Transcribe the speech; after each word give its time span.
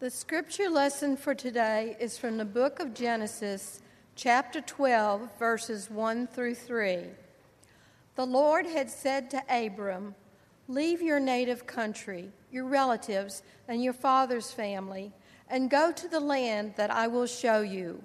The 0.00 0.10
scripture 0.10 0.70
lesson 0.70 1.16
for 1.16 1.34
today 1.34 1.96
is 1.98 2.16
from 2.16 2.36
the 2.36 2.44
book 2.44 2.78
of 2.78 2.94
Genesis, 2.94 3.80
chapter 4.14 4.60
12, 4.60 5.28
verses 5.40 5.90
1 5.90 6.28
through 6.28 6.54
3. 6.54 7.00
The 8.14 8.24
Lord 8.24 8.64
had 8.64 8.90
said 8.90 9.28
to 9.30 9.42
Abram, 9.50 10.14
Leave 10.68 11.02
your 11.02 11.18
native 11.18 11.66
country, 11.66 12.30
your 12.52 12.66
relatives, 12.66 13.42
and 13.66 13.82
your 13.82 13.92
father's 13.92 14.52
family, 14.52 15.10
and 15.50 15.68
go 15.68 15.90
to 15.90 16.06
the 16.06 16.20
land 16.20 16.74
that 16.76 16.92
I 16.92 17.08
will 17.08 17.26
show 17.26 17.62
you. 17.62 18.00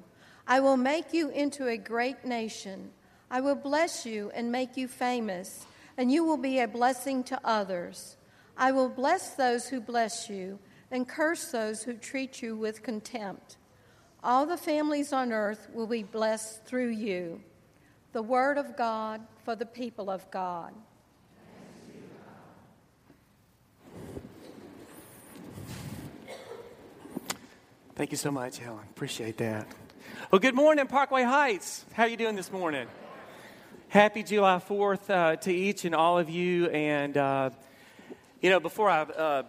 I 0.48 0.62
will 0.62 0.78
make 0.78 1.14
you 1.14 1.30
into 1.30 1.68
a 1.68 1.78
great 1.78 2.26
nation. 2.26 2.90
I 3.30 3.40
will 3.40 3.54
bless 3.54 4.04
you 4.04 4.32
and 4.34 4.52
make 4.52 4.76
you 4.76 4.88
famous, 4.88 5.68
and 5.96 6.12
you 6.12 6.24
will 6.24 6.38
be 6.38 6.60
a 6.60 6.68
blessing 6.68 7.24
to 7.26 7.40
others. 7.44 8.18
I 8.58 8.72
will 8.72 8.90
bless 8.90 9.36
those 9.36 9.68
who 9.68 9.80
bless 9.80 10.28
you 10.28 10.58
and 10.94 11.08
curse 11.08 11.46
those 11.50 11.82
who 11.82 11.94
treat 11.96 12.44
you 12.44 12.56
with 12.56 12.84
contempt. 12.84 13.58
All 14.24 14.46
the 14.46 14.58
families 14.58 15.12
on 15.12 15.34
earth 15.34 15.68
will 15.74 15.88
be 15.88 16.04
blessed 16.04 16.66
through 16.66 16.92
you. 16.92 17.42
The 18.12 18.22
word 18.22 18.60
of 18.60 18.78
God 18.78 19.22
for 19.44 19.56
the 19.56 19.66
people 19.66 20.12
of 20.12 20.30
God. 20.30 20.72
Thank 27.96 28.12
you 28.12 28.18
so 28.18 28.30
much, 28.30 28.60
Helen. 28.60 28.86
Appreciate 28.92 29.38
that. 29.38 29.68
Well, 30.30 30.40
good 30.40 30.56
morning, 30.56 30.86
Parkway 30.86 31.24
Heights. 31.24 31.86
How 31.94 32.04
are 32.04 32.08
you 32.08 32.18
doing 32.18 32.36
this 32.36 32.52
morning? 32.52 32.88
Happy 33.88 34.22
July 34.22 34.60
4th 34.60 35.10
uh, 35.10 35.36
to 35.38 35.52
each 35.52 35.86
and 35.86 35.96
all 35.96 36.20
of 36.20 36.30
you. 36.30 36.68
And, 36.68 37.18
uh, 37.18 37.50
you 38.42 38.52
know, 38.52 38.60
before 38.60 38.92
I 38.92 39.02
uh, 39.02 39.44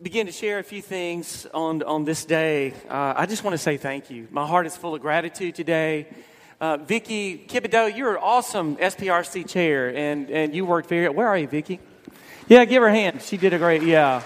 begin 0.00 0.26
to 0.26 0.32
share 0.32 0.60
a 0.60 0.62
few 0.62 0.80
things 0.80 1.44
on, 1.52 1.82
on 1.82 2.04
this 2.04 2.24
day, 2.24 2.72
uh, 2.88 3.14
I 3.16 3.26
just 3.26 3.42
want 3.42 3.54
to 3.54 3.58
say 3.58 3.76
thank 3.76 4.10
you. 4.10 4.28
My 4.30 4.46
heart 4.46 4.64
is 4.64 4.76
full 4.76 4.94
of 4.94 5.00
gratitude 5.00 5.56
today. 5.56 6.06
Uh, 6.60 6.76
Vicki 6.76 7.44
Kibido, 7.48 7.94
you're 7.94 8.14
an 8.14 8.22
awesome 8.22 8.76
SPRC 8.76 9.48
chair, 9.48 9.92
and, 9.92 10.30
and 10.30 10.54
you 10.54 10.64
worked 10.64 10.88
very. 10.88 11.08
Where 11.08 11.26
are 11.26 11.36
you, 11.36 11.48
Vicki? 11.48 11.80
Yeah, 12.46 12.64
give 12.64 12.80
her 12.82 12.88
a 12.88 12.94
hand. 12.94 13.22
She 13.22 13.36
did 13.36 13.52
a 13.52 13.58
great. 13.58 13.82
Yeah. 13.82 14.22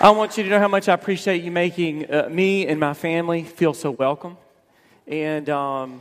I 0.00 0.10
want 0.10 0.38
you 0.38 0.44
to 0.44 0.48
know 0.48 0.58
how 0.58 0.68
much 0.68 0.88
I 0.88 0.94
appreciate 0.94 1.42
you 1.42 1.50
making 1.50 2.10
uh, 2.10 2.28
me 2.30 2.66
and 2.66 2.80
my 2.80 2.94
family 2.94 3.44
feel 3.44 3.74
so 3.74 3.90
welcome, 3.90 4.38
and 5.06 5.50
um, 5.50 6.00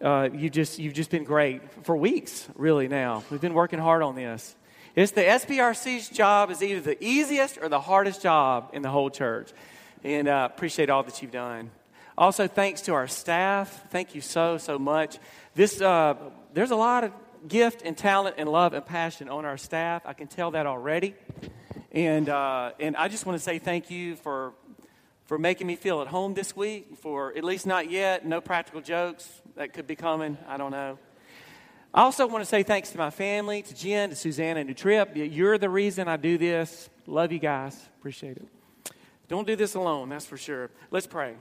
uh, 0.00 0.28
you 0.32 0.50
just 0.50 0.78
you've 0.78 0.94
just 0.94 1.10
been 1.10 1.24
great 1.24 1.62
for 1.82 1.96
weeks, 1.96 2.48
really. 2.54 2.86
Now 2.86 3.24
we've 3.28 3.40
been 3.40 3.54
working 3.54 3.80
hard 3.80 4.02
on 4.02 4.14
this. 4.14 4.54
It's 4.96 5.10
the 5.10 5.22
SPRC's 5.22 6.08
job 6.08 6.52
is 6.52 6.62
either 6.62 6.80
the 6.80 7.02
easiest 7.02 7.58
or 7.58 7.68
the 7.68 7.80
hardest 7.80 8.22
job 8.22 8.70
in 8.72 8.82
the 8.82 8.90
whole 8.90 9.10
church. 9.10 9.50
And 10.04 10.28
uh, 10.28 10.48
appreciate 10.52 10.88
all 10.88 11.02
that 11.02 11.20
you've 11.20 11.32
done. 11.32 11.72
Also, 12.16 12.46
thanks 12.46 12.82
to 12.82 12.94
our 12.94 13.08
staff. 13.08 13.90
Thank 13.90 14.14
you 14.14 14.20
so, 14.20 14.56
so 14.56 14.78
much. 14.78 15.18
This, 15.56 15.80
uh, 15.80 16.14
there's 16.52 16.70
a 16.70 16.76
lot 16.76 17.02
of 17.02 17.12
gift 17.48 17.82
and 17.84 17.98
talent 17.98 18.36
and 18.38 18.48
love 18.48 18.72
and 18.72 18.86
passion 18.86 19.28
on 19.28 19.44
our 19.44 19.56
staff. 19.56 20.02
I 20.04 20.12
can 20.12 20.28
tell 20.28 20.52
that 20.52 20.64
already. 20.64 21.16
And, 21.90 22.28
uh, 22.28 22.70
and 22.78 22.96
I 22.96 23.08
just 23.08 23.26
want 23.26 23.36
to 23.36 23.42
say 23.42 23.58
thank 23.58 23.90
you 23.90 24.14
for, 24.14 24.52
for 25.24 25.38
making 25.38 25.66
me 25.66 25.74
feel 25.74 26.02
at 26.02 26.06
home 26.06 26.34
this 26.34 26.54
week, 26.54 26.98
for 26.98 27.36
at 27.36 27.42
least 27.42 27.66
not 27.66 27.90
yet, 27.90 28.24
no 28.24 28.40
practical 28.40 28.80
jokes 28.80 29.28
that 29.56 29.72
could 29.72 29.88
be 29.88 29.96
coming. 29.96 30.38
I 30.46 30.56
don't 30.56 30.70
know. 30.70 30.98
I 31.96 32.02
also 32.02 32.26
want 32.26 32.42
to 32.42 32.44
say 32.44 32.64
thanks 32.64 32.90
to 32.90 32.98
my 32.98 33.10
family, 33.10 33.62
to 33.62 33.72
Jen, 33.72 34.10
to 34.10 34.16
Susanna, 34.16 34.58
and 34.58 34.68
to 34.68 34.74
Trip. 34.74 35.12
You're 35.14 35.58
the 35.58 35.70
reason 35.70 36.08
I 36.08 36.16
do 36.16 36.36
this. 36.36 36.90
Love 37.06 37.30
you 37.30 37.38
guys. 37.38 37.80
Appreciate 38.00 38.36
it. 38.36 38.48
Don't 39.28 39.46
do 39.46 39.54
this 39.54 39.76
alone, 39.76 40.08
that's 40.08 40.26
for 40.26 40.36
sure. 40.36 40.70
Let's 40.90 41.06
pray. 41.06 41.36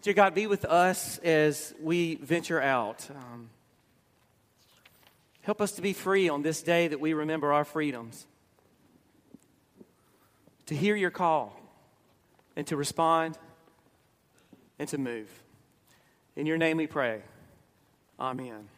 Dear 0.00 0.14
God, 0.14 0.34
be 0.34 0.46
with 0.46 0.64
us 0.64 1.18
as 1.18 1.74
we 1.78 2.14
venture 2.14 2.62
out. 2.62 3.06
Um, 3.10 3.50
help 5.42 5.60
us 5.60 5.72
to 5.72 5.82
be 5.82 5.92
free 5.92 6.30
on 6.30 6.40
this 6.40 6.62
day 6.62 6.88
that 6.88 6.98
we 6.98 7.12
remember 7.12 7.52
our 7.52 7.64
freedoms, 7.66 8.26
to 10.64 10.74
hear 10.74 10.96
your 10.96 11.10
call, 11.10 11.60
and 12.56 12.66
to 12.68 12.76
respond 12.76 13.38
and 14.84 14.90
to 14.90 14.98
move. 14.98 15.30
In 16.36 16.44
your 16.44 16.58
name 16.58 16.76
we 16.76 16.86
pray. 16.86 17.22
Amen. 18.20 18.68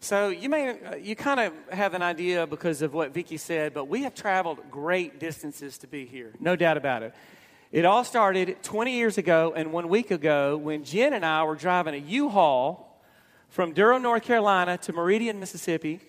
So 0.00 0.30
you 0.30 0.48
may 0.48 0.82
uh, 0.82 0.94
you 0.94 1.14
kind 1.14 1.40
of 1.40 1.52
have 1.70 1.92
an 1.92 2.00
idea 2.00 2.46
because 2.46 2.80
of 2.80 2.94
what 2.94 3.12
Vicki 3.12 3.36
said, 3.36 3.74
but 3.74 3.84
we 3.84 4.04
have 4.04 4.14
traveled 4.14 4.60
great 4.70 5.20
distances 5.20 5.76
to 5.78 5.86
be 5.86 6.06
here. 6.06 6.32
No 6.40 6.56
doubt 6.56 6.78
about 6.78 7.02
it. 7.02 7.14
It 7.70 7.84
all 7.84 8.02
started 8.02 8.62
20 8.62 8.92
years 8.92 9.18
ago 9.18 9.52
and 9.54 9.74
one 9.74 9.90
week 9.90 10.10
ago 10.10 10.56
when 10.56 10.84
Jen 10.84 11.12
and 11.12 11.22
I 11.22 11.44
were 11.44 11.56
driving 11.56 11.92
a 11.92 11.98
U-Haul 11.98 13.02
from 13.50 13.74
Durham, 13.74 14.00
North 14.00 14.22
Carolina 14.22 14.78
to 14.78 14.92
Meridian, 14.94 15.38
Mississippi, 15.38 16.00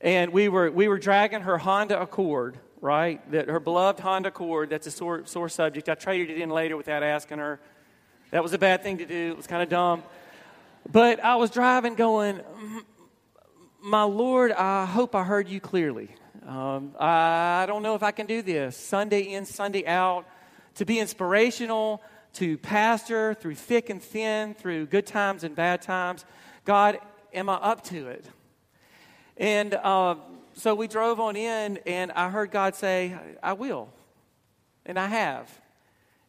and 0.00 0.32
we 0.32 0.48
were 0.48 0.72
we 0.72 0.88
were 0.88 0.98
dragging 0.98 1.42
her 1.42 1.58
Honda 1.58 2.00
Accord 2.00 2.58
right? 2.82 3.30
That 3.30 3.48
her 3.48 3.60
beloved 3.60 4.00
Honda 4.00 4.28
Accord, 4.28 4.68
that's 4.68 4.86
a 4.86 4.90
sore, 4.90 5.24
sore 5.24 5.48
subject. 5.48 5.88
I 5.88 5.94
traded 5.94 6.28
it 6.28 6.42
in 6.42 6.50
later 6.50 6.76
without 6.76 7.02
asking 7.02 7.38
her. 7.38 7.58
That 8.32 8.42
was 8.42 8.52
a 8.52 8.58
bad 8.58 8.82
thing 8.82 8.98
to 8.98 9.06
do. 9.06 9.30
It 9.30 9.36
was 9.36 9.46
kind 9.46 9.62
of 9.62 9.70
dumb. 9.70 10.02
But 10.90 11.24
I 11.24 11.36
was 11.36 11.50
driving 11.50 11.94
going, 11.94 12.40
My 13.80 14.02
Lord, 14.02 14.52
I 14.52 14.84
hope 14.84 15.14
I 15.14 15.22
heard 15.22 15.48
you 15.48 15.60
clearly. 15.60 16.10
Um, 16.46 16.94
I 16.98 17.64
don't 17.68 17.84
know 17.84 17.94
if 17.94 18.02
I 18.02 18.10
can 18.10 18.26
do 18.26 18.42
this. 18.42 18.76
Sunday 18.76 19.32
in, 19.32 19.46
Sunday 19.46 19.86
out. 19.86 20.26
To 20.76 20.86
be 20.86 20.98
inspirational, 20.98 22.02
to 22.34 22.56
pastor 22.58 23.34
through 23.34 23.56
thick 23.56 23.90
and 23.90 24.02
thin, 24.02 24.54
through 24.54 24.86
good 24.86 25.06
times 25.06 25.44
and 25.44 25.54
bad 25.54 25.82
times. 25.82 26.24
God, 26.64 26.98
am 27.34 27.50
I 27.50 27.54
up 27.54 27.84
to 27.84 28.08
it? 28.08 28.24
And 29.36 29.74
uh, 29.74 30.14
so 30.62 30.76
we 30.76 30.86
drove 30.86 31.18
on 31.18 31.34
in, 31.34 31.80
and 31.86 32.12
I 32.12 32.30
heard 32.30 32.52
God 32.52 32.76
say, 32.76 33.16
I 33.42 33.54
will. 33.54 33.88
And 34.86 34.96
I 34.96 35.08
have. 35.08 35.50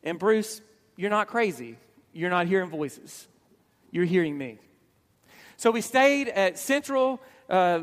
And 0.02 0.18
Bruce, 0.18 0.60
you're 0.96 1.12
not 1.12 1.28
crazy. 1.28 1.78
You're 2.14 2.32
not 2.32 2.48
hearing 2.48 2.72
voices, 2.72 3.28
you're 3.92 4.06
hearing 4.06 4.36
me. 4.36 4.58
So 5.56 5.70
we 5.70 5.82
stayed 5.82 6.30
at 6.30 6.58
Central, 6.58 7.22
uh, 7.48 7.78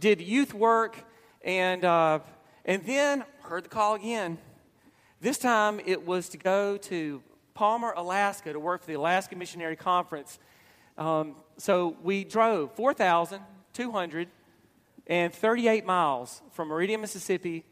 did 0.00 0.20
youth 0.20 0.52
work, 0.52 0.96
and, 1.44 1.84
uh, 1.84 2.18
and 2.64 2.84
then 2.84 3.24
heard 3.42 3.64
the 3.64 3.68
call 3.68 3.94
again. 3.94 4.38
This 5.20 5.38
time 5.38 5.80
it 5.86 6.04
was 6.04 6.28
to 6.30 6.38
go 6.38 6.76
to 6.76 7.22
Palmer, 7.54 7.92
Alaska 7.96 8.52
to 8.52 8.58
work 8.58 8.80
for 8.80 8.88
the 8.88 8.94
Alaska 8.94 9.36
Missionary 9.36 9.76
Conference. 9.76 10.40
Um, 10.98 11.36
so 11.56 11.96
we 12.02 12.24
drove 12.24 12.74
4,200 12.74 14.28
and 15.06 15.32
38 15.32 15.84
miles 15.84 16.42
from 16.52 16.68
Meridian, 16.68 17.00
Mississippi 17.00 17.64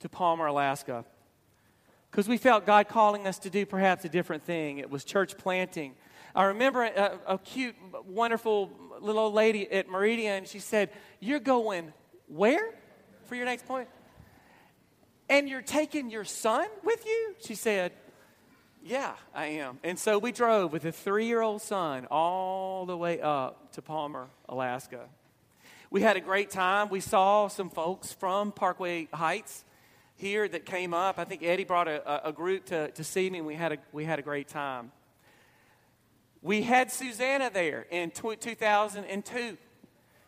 to 0.00 0.08
Palmer, 0.08 0.46
Alaska. 0.46 1.04
Because 2.10 2.28
we 2.28 2.38
felt 2.38 2.64
God 2.64 2.88
calling 2.88 3.26
us 3.26 3.38
to 3.40 3.50
do 3.50 3.66
perhaps 3.66 4.04
a 4.04 4.08
different 4.08 4.44
thing. 4.44 4.78
It 4.78 4.90
was 4.90 5.04
church 5.04 5.36
planting. 5.36 5.94
I 6.34 6.44
remember 6.44 6.84
a, 6.84 7.18
a 7.26 7.38
cute, 7.38 7.76
wonderful 8.06 8.70
little 9.00 9.22
old 9.22 9.34
lady 9.34 9.70
at 9.70 9.88
Meridian. 9.88 10.34
And 10.34 10.48
she 10.48 10.58
said, 10.58 10.90
You're 11.20 11.40
going 11.40 11.92
where 12.28 12.74
for 13.24 13.34
your 13.34 13.44
next 13.44 13.66
point? 13.66 13.88
And 15.28 15.48
you're 15.48 15.62
taking 15.62 16.10
your 16.10 16.24
son 16.24 16.66
with 16.84 17.04
you? 17.04 17.34
She 17.40 17.54
said, 17.54 17.92
Yeah, 18.82 19.14
I 19.34 19.46
am. 19.46 19.78
And 19.82 19.98
so 19.98 20.18
we 20.18 20.32
drove 20.32 20.72
with 20.72 20.84
a 20.84 20.92
three 20.92 21.26
year 21.26 21.40
old 21.40 21.62
son 21.62 22.06
all 22.10 22.86
the 22.86 22.96
way 22.96 23.20
up 23.20 23.72
to 23.72 23.82
Palmer, 23.82 24.28
Alaska. 24.48 25.08
We 25.96 26.02
had 26.02 26.18
a 26.18 26.20
great 26.20 26.50
time. 26.50 26.90
We 26.90 27.00
saw 27.00 27.48
some 27.48 27.70
folks 27.70 28.12
from 28.12 28.52
Parkway 28.52 29.08
Heights 29.14 29.64
here 30.16 30.46
that 30.46 30.66
came 30.66 30.92
up. 30.92 31.18
I 31.18 31.24
think 31.24 31.42
Eddie 31.42 31.64
brought 31.64 31.88
a, 31.88 32.28
a 32.28 32.32
group 32.32 32.66
to, 32.66 32.90
to 32.90 33.02
see 33.02 33.30
me, 33.30 33.38
and 33.38 33.46
we 33.46 33.54
had, 33.54 33.72
a, 33.72 33.78
we 33.92 34.04
had 34.04 34.18
a 34.18 34.22
great 34.22 34.46
time. 34.46 34.92
We 36.42 36.60
had 36.60 36.92
Susanna 36.92 37.48
there 37.50 37.86
in 37.90 38.10
2002. 38.10 39.56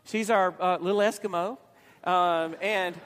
She's 0.06 0.30
our 0.30 0.54
uh, 0.58 0.78
little 0.78 1.02
Eskimo. 1.02 1.58
Um, 2.02 2.56
and 2.62 2.98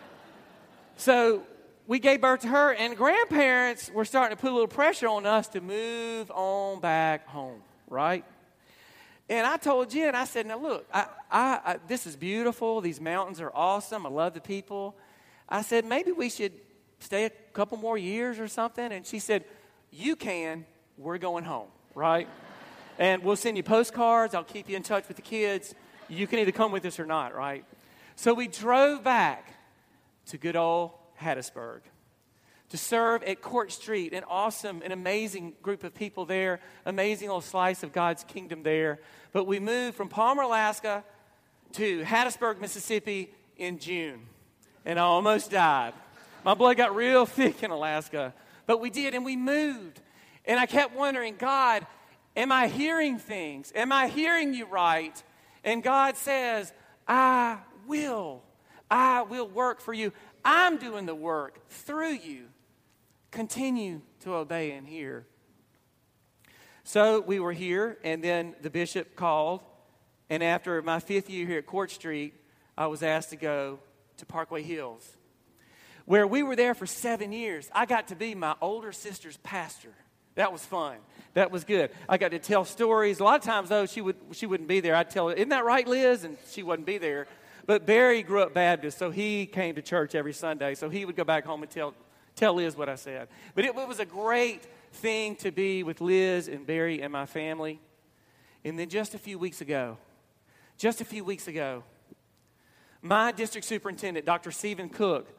so 0.97 1.43
we 1.89 1.99
gave 1.99 2.21
birth 2.21 2.43
to 2.43 2.47
her, 2.47 2.75
and 2.75 2.97
grandparents 2.97 3.91
were 3.91 4.05
starting 4.05 4.37
to 4.37 4.41
put 4.41 4.53
a 4.53 4.55
little 4.55 4.69
pressure 4.69 5.09
on 5.09 5.27
us 5.27 5.49
to 5.49 5.61
move 5.61 6.31
on 6.31 6.79
back 6.79 7.27
home, 7.27 7.61
right? 7.91 8.25
And 9.29 9.47
I 9.47 9.57
told 9.57 9.91
Jen, 9.91 10.15
I 10.15 10.25
said, 10.25 10.47
now 10.47 10.59
look, 10.59 10.87
I, 10.93 11.07
I, 11.31 11.61
I, 11.65 11.79
this 11.87 12.07
is 12.07 12.17
beautiful. 12.17 12.81
These 12.81 13.01
mountains 13.01 13.41
are 13.41 13.53
awesome. 13.55 14.05
I 14.05 14.09
love 14.11 14.35
the 14.35 14.41
people. 14.41 14.97
I 15.49 15.63
said, 15.63 15.85
maybe 15.85 16.13
we 16.13 16.29
should 16.29 16.53
stay 16.99 17.25
a 17.25 17.31
couple 17.53 17.79
more 17.79 17.97
years 17.97 18.39
or 18.39 18.49
something. 18.49 18.93
And 18.93 19.07
she 19.07 19.19
said, 19.19 19.45
you 19.91 20.17
can. 20.17 20.67
We're 20.99 21.19
going 21.19 21.45
home, 21.45 21.69
right? 21.95 22.29
And 22.99 23.25
we'll 23.25 23.37
send 23.37 23.57
you 23.57 23.63
postcards. 23.63 24.35
I'll 24.35 24.45
keep 24.45 24.69
you 24.69 24.77
in 24.77 24.83
touch 24.83 25.09
with 25.09 25.17
the 25.17 25.23
kids. 25.23 25.75
You 26.09 26.27
can 26.27 26.39
either 26.39 26.53
come 26.53 26.71
with 26.71 26.85
us 26.85 27.01
or 27.01 27.07
not, 27.07 27.35
right? 27.35 27.65
So 28.17 28.35
we 28.35 28.47
drove 28.47 29.03
back 29.03 29.55
to 30.27 30.39
good 30.39 30.57
old 30.57 30.93
Hattiesburg 31.21 31.81
to 32.73 32.79
serve 32.79 33.23
at 33.25 33.43
Court 33.43 33.71
Street, 33.71 34.15
an 34.15 34.25
awesome 34.31 34.81
and 34.83 34.95
amazing 34.95 35.53
group 35.61 35.85
of 35.85 35.95
people 35.95 36.25
there, 36.25 36.59
amazing 36.87 37.29
little 37.29 37.43
slice 37.43 37.83
of 37.83 37.93
God's 37.93 38.25
kingdom 38.25 38.63
there. 38.63 38.99
But 39.33 39.47
we 39.47 39.61
moved 39.61 39.95
from 39.95 40.09
Palmer, 40.09 40.43
Alaska 40.43 41.05
to 41.73 42.03
Hattiesburg, 42.03 42.63
Mississippi 42.63 43.29
in 43.59 43.79
June, 43.79 44.23
and 44.87 44.99
I 44.99 45.03
almost 45.03 45.51
died. 45.51 45.93
My 46.47 46.55
blood 46.55 46.79
got 46.79 46.97
real 46.97 47.27
thick 47.27 47.63
in 47.63 47.71
Alaska, 47.71 48.33
but 48.65 48.81
we 48.81 48.89
did, 48.89 49.15
and 49.15 49.23
we 49.23 49.37
moved. 49.37 50.01
And 50.47 50.59
I 50.59 50.65
kept 50.65 50.97
wondering, 50.97 51.37
God, 51.37 51.87
am 52.35 52.51
I 52.51 52.69
hearing 52.69 53.19
things? 53.19 53.71
Am 53.75 53.93
I 53.93 54.09
hearing 54.09 54.55
you 54.55 54.65
right? 54.65 55.23
And 55.63 55.83
God 55.83 56.17
says, 56.17 56.73
I 57.07 57.59
will. 57.87 58.43
I 58.91 59.21
will 59.21 59.47
work 59.47 59.83
for 59.83 59.93
you. 59.93 60.15
I'm 60.43 60.79
doing 60.79 61.05
the 61.05 61.15
work 61.15 61.69
through 61.69 62.15
you 62.15 62.47
continue 63.33 64.03
to 64.21 64.35
obey 64.35 64.71
and 64.73 64.87
hear. 64.87 65.27
So 66.85 67.21
we 67.21 67.41
were 67.41 67.53
here, 67.53 67.99
and 68.05 68.23
then 68.23 68.55
the 68.61 68.71
bishop 68.71 69.17
called. 69.17 69.63
And 70.31 70.43
after 70.43 70.81
my 70.83 71.01
fifth 71.01 71.29
year 71.29 71.47
here 71.47 71.59
at 71.59 71.67
Court 71.67 71.91
Street, 71.91 72.35
I 72.77 72.87
was 72.87 73.03
asked 73.03 73.31
to 73.31 73.37
go 73.37 73.81
to 74.19 74.27
Parkway 74.27 74.63
Hills, 74.63 75.17
where 76.05 76.27
we 76.27 76.43
were 76.43 76.57
there 76.57 76.75
for 76.75 76.87
seven 76.87 77.33
years. 77.33 77.69
I 77.75 77.87
got 77.87 78.09
to 78.09 78.17
be 78.17 78.35
my 78.35 78.55
older 78.61 78.93
sister's 78.93 79.37
pastor. 79.39 79.93
That 80.35 80.53
was 80.53 80.65
fun. 80.65 80.97
That 81.35 81.51
was 81.51 81.65
good. 81.65 81.91
I 82.09 82.19
got 82.19 82.31
to 82.31 82.39
tell 82.39 82.65
stories. 82.65 83.21
A 83.21 83.25
lot 83.25 83.41
of 83.41 83.45
times, 83.45 83.69
though, 83.69 83.87
she, 83.87 84.01
would, 84.01 84.17
she 84.33 84.47
wouldn't 84.47 84.69
be 84.69 84.81
there. 84.81 84.95
I'd 84.95 85.11
tell 85.11 85.29
her, 85.29 85.35
Isn't 85.35 85.51
that 85.51 85.65
right, 85.65 85.87
Liz? 85.87 86.25
And 86.25 86.37
she 86.51 86.63
wouldn't 86.63 86.87
be 86.87 86.99
there. 86.99 87.27
But 87.65 87.87
Barry 87.87 88.23
grew 88.23 88.43
up 88.43 88.55
Baptist, 88.55 88.99
so 88.99 89.11
he 89.11 89.47
came 89.47 89.77
to 89.77 89.83
church 89.83 90.15
every 90.15 90.33
Sunday. 90.33 90.75
So 90.75 90.89
he 90.91 91.05
would 91.05 91.17
go 91.17 91.25
back 91.25 91.45
home 91.45 91.63
and 91.63 91.71
tell 91.71 91.95
Tell 92.37 92.55
Liz 92.55 92.77
what 92.77 92.89
I 92.89 92.95
said. 92.95 93.29
But 93.55 93.65
it, 93.65 93.77
it 93.77 93.89
was 93.89 94.01
a 94.01 94.05
great 94.05 94.67
thing 94.93 95.37
to 95.37 95.51
be 95.51 95.83
with 95.83 96.01
Liz 96.01 96.49
and 96.49 96.67
Barry 96.67 97.03
and 97.03 97.13
my 97.13 97.27
family. 97.27 97.81
And 98.65 98.79
then 98.79 98.89
just 98.89 99.15
a 99.15 99.19
few 99.19 99.39
weeks 99.39 99.61
ago, 99.61 99.99
just 100.79 101.01
a 101.01 101.05
few 101.05 101.25
weeks 101.25 101.49
ago, 101.49 101.85
my 103.01 103.33
district 103.33 103.67
superintendent, 103.67 104.25
Dr. 104.25 104.51
Stephen 104.51 104.89
Cook, 104.89 105.37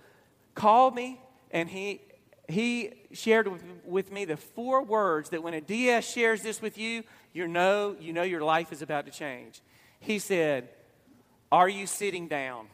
called 0.54 0.94
me 0.94 1.22
and 1.52 1.70
he, 1.70 2.02
he 2.50 2.92
shared 3.12 3.48
with, 3.48 3.64
with 3.86 4.12
me 4.12 4.26
the 4.26 4.38
four 4.38 4.84
words 4.84 5.30
that 5.30 5.42
when 5.42 5.54
a 5.54 5.62
DS 5.62 6.12
shares 6.12 6.42
this 6.42 6.62
with 6.62 6.78
you, 6.78 7.04
you 7.32 7.48
know, 7.48 7.96
you 8.00 8.12
know 8.12 8.24
your 8.24 8.42
life 8.42 8.72
is 8.72 8.82
about 8.82 9.06
to 9.06 9.12
change. 9.12 9.62
He 10.00 10.20
said, 10.20 10.70
Are 11.52 11.70
you 11.70 11.88
sitting 11.88 12.28
down? 12.28 12.68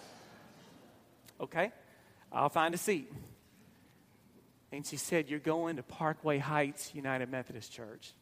okay? 1.40 1.70
I'll 2.32 2.48
find 2.48 2.74
a 2.74 2.78
seat. 2.78 3.12
And 4.70 4.86
she 4.86 4.96
said, 4.96 5.28
You're 5.28 5.38
going 5.38 5.76
to 5.76 5.82
Parkway 5.82 6.38
Heights 6.38 6.94
United 6.94 7.30
Methodist 7.30 7.72
Church. 7.72 8.12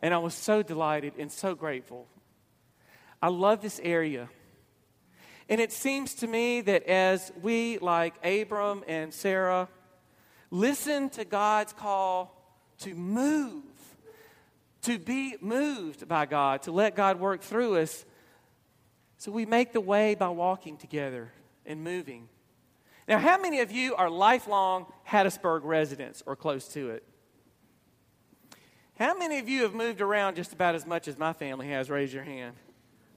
And 0.00 0.12
I 0.12 0.18
was 0.18 0.34
so 0.34 0.62
delighted 0.62 1.14
and 1.18 1.30
so 1.30 1.54
grateful. 1.54 2.08
I 3.20 3.28
love 3.28 3.62
this 3.62 3.80
area. 3.84 4.28
And 5.48 5.60
it 5.60 5.70
seems 5.70 6.14
to 6.16 6.26
me 6.26 6.60
that 6.62 6.84
as 6.84 7.32
we, 7.40 7.78
like 7.78 8.14
Abram 8.24 8.82
and 8.88 9.14
Sarah, 9.14 9.68
listen 10.50 11.08
to 11.10 11.24
God's 11.24 11.72
call 11.72 12.36
to 12.78 12.94
move, 12.94 13.62
to 14.82 14.98
be 14.98 15.36
moved 15.40 16.08
by 16.08 16.26
God, 16.26 16.62
to 16.62 16.72
let 16.72 16.96
God 16.96 17.20
work 17.20 17.42
through 17.42 17.76
us, 17.76 18.04
so 19.18 19.30
we 19.30 19.46
make 19.46 19.72
the 19.72 19.80
way 19.80 20.16
by 20.16 20.28
walking 20.28 20.76
together 20.76 21.32
and 21.64 21.84
moving. 21.84 22.28
Now, 23.12 23.18
how 23.18 23.36
many 23.36 23.60
of 23.60 23.70
you 23.70 23.94
are 23.94 24.08
lifelong 24.08 24.86
Hattiesburg 25.06 25.64
residents 25.64 26.22
or 26.24 26.34
close 26.34 26.66
to 26.68 26.88
it? 26.88 27.04
How 28.98 29.14
many 29.14 29.38
of 29.38 29.50
you 29.50 29.64
have 29.64 29.74
moved 29.74 30.00
around 30.00 30.36
just 30.36 30.54
about 30.54 30.74
as 30.74 30.86
much 30.86 31.06
as 31.08 31.18
my 31.18 31.34
family 31.34 31.68
has? 31.68 31.90
Raise 31.90 32.10
your 32.14 32.22
hand. 32.22 32.56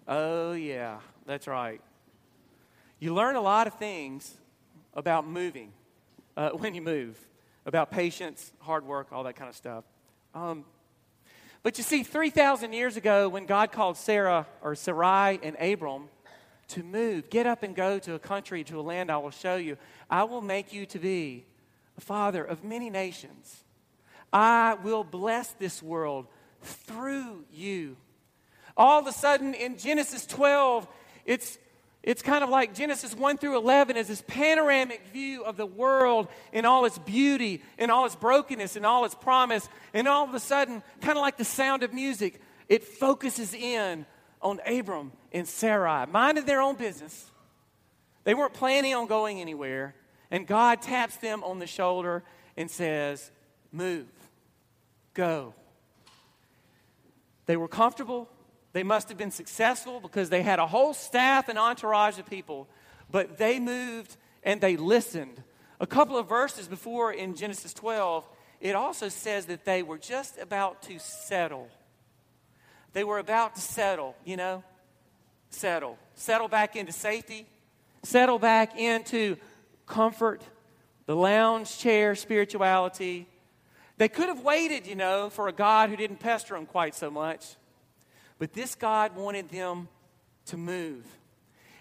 Oh, 0.06 0.52
yeah, 0.52 1.00
that's 1.26 1.48
right. 1.48 1.80
You 3.00 3.14
learn 3.14 3.38
a 3.38 3.42
lot 3.42 3.68
of 3.68 3.76
things 3.76 4.36
about 4.94 5.26
moving 5.26 5.72
uh, 6.36 6.50
when 6.58 6.76
you 6.76 6.82
move, 6.82 7.18
about 7.66 7.90
patience, 7.90 8.52
hard 8.60 8.86
work, 8.86 9.14
all 9.14 9.24
that 9.24 9.38
kind 9.38 9.48
of 9.48 9.56
stuff. 9.56 9.86
Um, 10.34 10.66
but 11.64 11.78
you 11.78 11.86
see, 11.86 12.04
3,000 12.04 12.74
years 12.74 12.98
ago, 12.98 13.30
when 13.30 13.46
God 13.46 13.72
called 13.72 13.96
Sarah 13.96 14.46
or 14.62 14.76
Sarai 14.76 15.40
and 15.42 15.56
Abram, 15.58 16.10
to 16.70 16.84
move. 16.84 17.30
Get 17.30 17.46
up 17.46 17.64
and 17.64 17.76
go 17.76 18.00
to 18.00 18.14
a 18.14 18.20
country, 18.20 18.64
to 18.66 18.80
a 18.80 18.82
land 18.82 19.12
I 19.12 19.18
will 19.18 19.32
show 19.32 19.56
you. 19.56 19.78
I 20.10 20.24
will 20.24 20.42
make 20.42 20.74
you 20.74 20.86
to 20.88 21.00
be 21.00 21.46
a 21.98 22.02
father 22.02 22.44
of 22.44 22.64
many 22.64 22.90
nations. 22.90 23.64
I 24.32 24.76
will 24.84 25.04
bless 25.04 25.52
this 25.54 25.82
world 25.82 26.28
through 26.62 27.46
you. 27.54 27.98
All 28.78 29.00
of 29.00 29.08
a 29.08 29.12
sudden, 29.12 29.54
in 29.54 29.78
Genesis 29.78 30.26
12, 30.26 30.88
it's, 31.26 31.58
it's 32.04 32.22
kind 32.22 32.44
of 32.44 32.50
like 32.50 32.74
Genesis 32.74 33.16
1 33.16 33.38
through 33.38 33.58
11 33.58 33.96
is 33.96 34.10
this 34.10 34.24
panoramic 34.28 35.08
view 35.14 35.44
of 35.44 35.56
the 35.56 35.66
world 35.66 36.28
in 36.52 36.66
all 36.66 36.84
its 36.84 36.98
beauty, 37.00 37.62
in 37.78 37.90
all 37.90 38.06
its 38.06 38.16
brokenness, 38.16 38.76
in 38.76 38.84
all 38.84 39.06
its 39.06 39.16
promise. 39.16 39.70
And 39.94 40.08
all 40.08 40.26
of 40.26 40.34
a 40.34 40.40
sudden, 40.40 40.84
kind 41.00 41.18
of 41.18 41.22
like 41.22 41.38
the 41.38 41.46
sound 41.46 41.84
of 41.84 41.94
music, 41.94 42.42
it 42.68 42.84
focuses 42.84 43.54
in 43.54 44.06
on 44.46 44.60
Abram 44.68 45.12
and 45.32 45.48
Sarai, 45.48 46.06
minding 46.06 46.46
their 46.46 46.62
own 46.62 46.76
business. 46.76 47.32
They 48.26 48.36
weren't 48.36 48.54
planning 48.54 48.94
on 48.94 49.08
going 49.08 49.42
anywhere. 49.42 49.96
And 50.30 50.46
God 50.46 50.82
taps 50.82 51.18
them 51.18 51.44
on 51.44 51.60
the 51.60 51.68
shoulder 51.68 52.24
and 52.56 52.70
says, 52.70 53.32
Move, 53.72 54.08
go. 55.14 55.54
They 57.48 57.58
were 57.58 57.68
comfortable. 57.68 58.30
They 58.74 58.84
must 58.84 59.10
have 59.10 59.18
been 59.18 59.32
successful 59.32 60.00
because 60.00 60.30
they 60.30 60.44
had 60.44 60.60
a 60.60 60.68
whole 60.68 60.94
staff 60.94 61.50
and 61.50 61.58
entourage 61.58 62.20
of 62.20 62.30
people. 62.30 62.68
But 63.10 63.38
they 63.38 63.60
moved 63.60 64.16
and 64.44 64.62
they 64.62 64.78
listened. 64.78 65.42
A 65.80 65.88
couple 65.88 66.18
of 66.18 66.30
verses 66.30 66.68
before 66.68 67.12
in 67.12 67.36
Genesis 67.36 67.74
12, 67.74 68.28
it 68.62 68.76
also 68.76 69.10
says 69.10 69.48
that 69.48 69.66
they 69.66 69.82
were 69.84 69.98
just 69.98 70.38
about 70.38 70.84
to 70.84 71.00
settle. 71.00 71.70
They 72.96 73.04
were 73.04 73.20
about 73.20 73.56
to 73.56 73.62
settle, 73.62 74.16
you 74.24 74.38
know? 74.38 74.64
Settle. 75.50 75.98
Settle 76.14 76.48
back 76.48 76.78
into 76.78 76.94
safety. 76.94 77.46
Settle 78.04 78.40
back 78.40 78.80
into 78.80 79.36
comfort, 79.86 80.42
the 81.06 81.14
lounge 81.14 81.78
chair 81.78 82.16
spirituality. 82.16 83.28
They 83.98 84.08
could 84.08 84.30
have 84.30 84.40
waited, 84.40 84.88
you 84.88 84.96
know, 84.96 85.30
for 85.30 85.50
a 85.50 85.52
God 85.52 85.90
who 85.90 85.98
didn't 85.98 86.22
pester 86.22 86.56
them 86.56 86.66
quite 86.66 86.96
so 86.96 87.12
much. 87.12 87.58
But 88.40 88.54
this 88.54 88.76
God 88.76 89.18
wanted 89.18 89.50
them 89.50 89.90
to 90.46 90.56
move. 90.56 91.06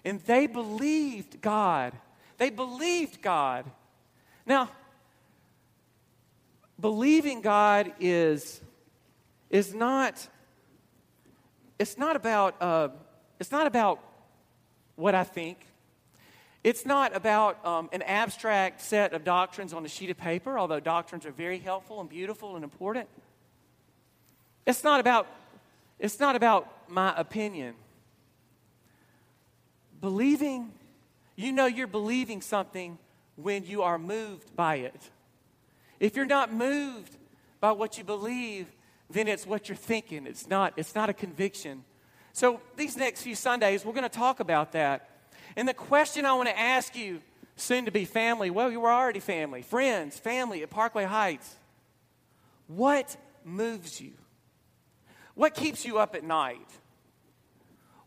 And 0.05 0.21
they 0.23 0.49
believed 0.49 1.41
God. 1.41 1.93
They 2.39 2.51
believed 2.51 3.23
God. 3.23 3.71
Now, 4.47 4.69
believing 6.81 7.41
God 7.41 7.93
is, 8.01 8.61
is 9.49 9.73
not 9.73 10.29
it's 11.79 11.99
not 11.99 12.17
about, 12.17 12.55
uh, 12.61 12.89
it's 13.41 13.51
not 13.51 13.67
about 13.67 14.01
what 14.97 15.15
I 15.15 15.25
think. 15.25 15.59
It's 16.63 16.87
not 16.87 17.15
about 17.15 17.65
um, 17.67 17.91
an 17.93 18.03
abstract 18.03 18.81
set 18.81 19.13
of 19.13 19.23
doctrines 19.23 19.75
on 19.75 19.85
a 19.85 19.89
sheet 19.89 20.09
of 20.11 20.17
paper, 20.17 20.59
although 20.59 20.81
doctrines 20.81 21.27
are 21.27 21.31
very 21.31 21.59
helpful 21.59 22.01
and 22.01 22.09
beautiful 22.09 22.55
and 22.55 22.65
important. 22.65 23.09
It's 24.67 24.83
not 24.83 24.99
about, 24.99 25.27
it's 25.99 26.19
not 26.19 26.37
about 26.37 26.67
my 26.89 27.13
opinion. 27.19 27.75
Believing, 30.01 30.73
you 31.37 31.53
know 31.53 31.67
you're 31.67 31.87
believing 31.87 32.41
something 32.41 32.99
when 33.37 33.67
you 33.67 33.83
are 33.83 33.99
moved 33.99 34.57
by 34.57 34.77
it. 34.77 35.11
If 36.01 36.17
you're 36.17 36.25
not 36.25 36.53
moved 36.53 37.15
by 37.61 37.73
what 37.73 37.99
you 37.99 38.05
believe, 38.05 38.69
then 39.11 39.29
it's 39.29 39.47
what 39.47 39.69
you're 39.69 39.77
thinking. 39.77 40.27
It's 40.27 40.49
not, 40.49 40.75
it's 40.77 40.95
not 40.95 41.09
a 41.09 41.13
conviction. 41.13 41.85
So, 42.33 42.61
these 42.77 42.97
next 42.97 43.23
few 43.23 43.35
Sundays, 43.35 43.85
we're 43.85 43.93
going 43.93 44.03
to 44.03 44.09
talk 44.09 44.41
about 44.41 44.73
that. 44.73 45.09
And 45.57 45.69
the 45.69 45.75
question 45.75 46.27
I 46.27 46.35
want 46.35 46.49
to 46.49 46.59
ask 46.59 46.97
you, 46.97 47.21
soon 47.57 47.85
to 47.85 47.91
be 47.91 48.05
family, 48.05 48.51
well, 48.51 48.71
you 48.71 48.81
were 48.81 48.91
already 48.91 49.21
family, 49.21 49.63
friends, 49.63 50.19
family 50.19 50.63
at 50.63 50.71
Parkway 50.71 51.05
Heights. 51.05 51.55
What 52.67 53.17
moves 53.45 54.01
you? 54.01 54.13
What 55.35 55.55
keeps 55.55 55.85
you 55.85 55.99
up 55.99 56.15
at 56.15 56.25
night? 56.25 56.69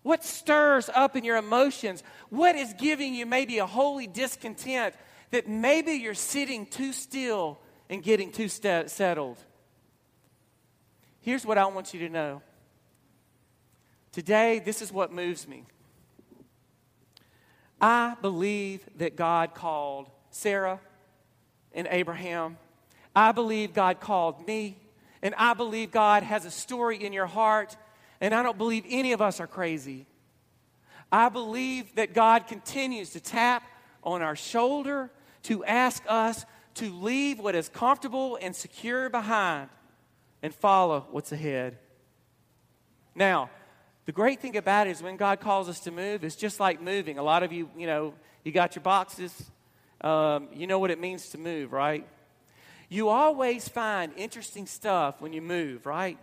What 0.04 0.24
stirs 0.24 0.90
up 0.94 1.16
in 1.16 1.24
your 1.24 1.38
emotions? 1.38 2.04
What 2.30 2.56
is 2.56 2.74
giving 2.78 3.14
you 3.14 3.26
maybe 3.26 3.58
a 3.58 3.66
holy 3.66 4.08
discontent 4.08 4.96
that 5.32 5.48
maybe 5.48 5.94
you're 5.94 6.14
sitting 6.14 6.66
too 6.66 6.94
still 6.94 7.60
and 7.90 8.02
getting 8.02 8.32
too 8.32 8.48
st- 8.48 8.90
settled? 8.90 9.38
Here's 11.28 11.46
what 11.46 11.58
I 11.58 11.66
want 11.66 11.94
you 11.94 12.00
to 12.00 12.08
know. 12.08 12.42
Today, 14.14 14.60
this 14.64 14.82
is 14.82 14.94
what 14.94 15.12
moves 15.12 15.46
me. 15.46 15.66
I 17.82 18.16
believe 18.22 18.88
that 18.96 19.18
God 19.18 19.54
called 19.54 20.10
Sarah 20.30 20.80
and 21.74 21.86
Abraham. 21.92 22.56
I 23.14 23.34
believe 23.34 23.74
God 23.74 24.00
called 24.00 24.48
me. 24.48 24.78
And 25.22 25.36
I 25.38 25.54
believe 25.54 25.92
God 25.92 26.24
has 26.24 26.46
a 26.46 26.50
story 26.50 27.04
in 27.04 27.12
your 27.12 27.26
heart. 27.26 27.76
And 28.22 28.34
I 28.34 28.42
don't 28.42 28.58
believe 28.58 28.86
any 28.88 29.12
of 29.12 29.22
us 29.22 29.42
are 29.42 29.48
crazy. 29.48 30.06
I 31.12 31.28
believe 31.28 31.94
that 31.96 32.14
God 32.14 32.48
continues 32.48 33.10
to 33.10 33.20
tap 33.20 33.64
on 34.02 34.22
our 34.22 34.38
shoulder 34.38 35.12
to 35.44 35.66
ask 35.66 36.02
us 36.08 36.46
to 36.76 36.90
leave 36.90 37.38
what 37.38 37.54
is 37.54 37.68
comfortable 37.68 38.40
and 38.42 38.56
secure 38.56 39.10
behind 39.10 39.68
and 40.42 40.54
follow 40.54 41.08
what's 41.12 41.32
ahead. 41.32 41.78
Now, 43.16 43.50
the 44.06 44.12
great 44.12 44.40
thing 44.40 44.56
about 44.56 44.88
it 44.88 44.92
is 44.92 45.04
when 45.04 45.18
God 45.18 45.40
calls 45.40 45.68
us 45.68 45.82
to 45.82 45.92
move, 45.92 46.24
it's 46.24 46.36
just 46.36 46.60
like 46.60 46.82
moving. 46.82 47.18
A 47.18 47.24
lot 47.24 47.44
of 47.44 47.52
you, 47.52 47.70
you 47.78 47.88
know, 47.88 48.14
you 48.44 48.52
got 48.52 48.76
your 48.76 48.84
boxes, 48.84 49.52
um, 50.02 50.48
you 50.54 50.68
know 50.68 50.80
what 50.80 50.92
it 50.92 51.00
means 51.00 51.30
to 51.30 51.38
move, 51.38 51.74
right? 51.74 52.08
You 52.90 53.10
always 53.10 53.68
find 53.68 54.14
interesting 54.16 54.66
stuff 54.66 55.20
when 55.20 55.34
you 55.34 55.42
move, 55.42 55.86
right? 55.86 56.18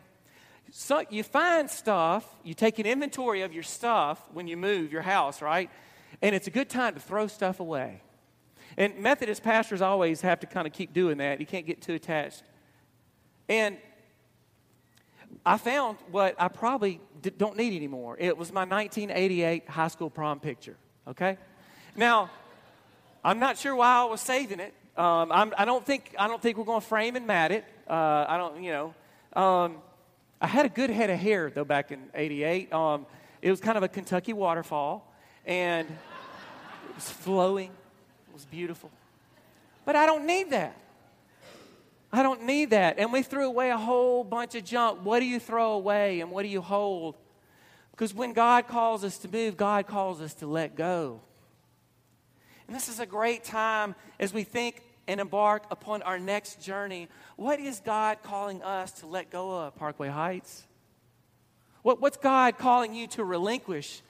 So 0.71 1.05
you 1.11 1.23
find 1.23 1.69
stuff, 1.69 2.27
you 2.43 2.55
take 2.55 2.79
an 2.79 2.87
inventory 2.87 3.43
of 3.43 3.53
your 3.53 3.63
stuff 3.63 4.21
when 4.33 4.49
you 4.49 4.57
move 4.57 4.91
your 4.91 5.03
house, 5.03 5.43
right? 5.43 5.71
And 6.23 6.35
it's 6.35 6.47
a 6.47 6.51
good 6.51 6.71
time 6.71 6.95
to 6.95 7.01
throw 7.01 7.27
stuff 7.27 7.61
away. 7.61 8.01
And 8.77 8.99
Methodist 8.99 9.43
pastors 9.43 9.83
always 9.83 10.23
have 10.23 10.41
to 10.41 10.47
kind 10.47 10.67
of 10.67 10.73
keep 10.73 10.93
doing 10.93 11.19
that. 11.19 11.39
You 11.39 11.47
can't 11.47 11.67
get 11.67 11.83
too 11.83 11.95
attached. 11.95 12.43
And 13.49 13.77
I 15.47 15.59
found 15.59 15.99
what 16.11 16.35
I 16.39 16.49
probably 16.49 17.01
don't 17.37 17.57
need 17.57 17.75
anymore. 17.75 18.17
It 18.19 18.37
was 18.37 18.53
my 18.53 18.65
1988 18.65 19.69
high 19.69 19.89
school 19.89 20.09
prom 20.09 20.41
picture, 20.41 20.77
okay? 21.09 21.37
Now, 21.97 22.31
I'm 23.23 23.39
not 23.39 23.59
sure 23.59 23.75
why 23.75 23.97
I 23.97 24.05
was 24.05 24.21
saving 24.21 24.61
it. 24.61 24.75
Um, 24.97 25.33
I'm, 25.33 25.53
I 25.59 25.65
don't 25.65 25.85
think 25.85 26.15
I 26.19 26.29
don't 26.29 26.41
think 26.41 26.57
we're 26.57 26.65
going 26.65 26.81
to 26.81 26.87
frame 26.87 27.17
and 27.17 27.27
mat 27.27 27.53
it. 27.53 27.65
Uh, 27.89 28.25
I 28.29 28.37
don't, 28.37 28.63
you 28.63 28.73
know. 28.73 28.95
Um, 29.41 29.79
I 30.41 30.47
had 30.47 30.67
a 30.67 30.69
good 30.69 30.91
head 30.91 31.11
of 31.11 31.19
hair 31.19 31.51
though 31.51 31.65
back 31.65 31.91
in 31.91 32.01
'88. 32.15 32.73
Um, 32.73 33.07
it 33.43 33.51
was 33.51 33.61
kind 33.61 33.77
of 33.77 33.83
a 33.83 33.89
Kentucky 33.89 34.33
waterfall, 34.33 35.13
and 35.45 35.89
it 35.89 36.95
was 36.95 37.11
flowing. 37.11 37.71
It 38.29 38.35
was 38.35 38.45
beautiful. 38.45 38.91
But 39.85 39.97
I 39.97 40.07
don't 40.07 40.27
need 40.27 40.51
that. 40.51 40.77
I 42.15 42.23
don't 42.23 42.45
need 42.45 42.71
that. 42.71 43.01
And 43.01 43.13
we 43.13 43.23
threw 43.23 43.47
away 43.47 43.71
a 43.71 43.77
whole 43.77 44.23
bunch 44.23 44.55
of 44.55 44.65
junk. 44.65 45.01
What 45.03 45.19
do 45.19 45.27
you 45.27 45.41
throw 45.41 45.73
away 45.73 46.21
and 46.21 46.31
what 46.31 46.43
do 46.43 46.49
you 46.49 46.61
hold? 46.61 47.17
Because 47.91 48.15
when 48.15 48.33
God 48.33 48.69
calls 48.69 49.03
us 49.03 49.19
to 49.19 49.29
move, 49.29 49.57
God 49.57 49.89
calls 49.89 50.21
us 50.21 50.33
to 50.35 50.47
let 50.47 50.77
go. 50.77 51.21
And 52.69 52.77
this 52.77 52.89
is 52.89 53.01
a 53.01 53.07
great 53.07 53.43
time 53.43 53.97
as 54.21 54.33
we 54.33 54.45
think 54.45 54.81
and 55.09 55.21
embark 55.21 55.65
upon 55.73 56.03
our 56.03 56.19
next 56.19 56.63
journey. 56.63 57.09
What 57.35 57.59
is 57.59 57.81
God 57.81 58.19
calling 58.23 58.63
us 58.63 58.93
to 59.01 59.09
let 59.09 59.31
go 59.31 59.51
of, 59.63 59.75
Parkway 59.75 60.09
Heights? 60.09 60.69
What, 61.83 62.01
what's 62.01 62.17
God 62.17 62.59
calling 62.59 62.95
you 62.95 63.09
to 63.09 63.25
relinquish 63.25 64.03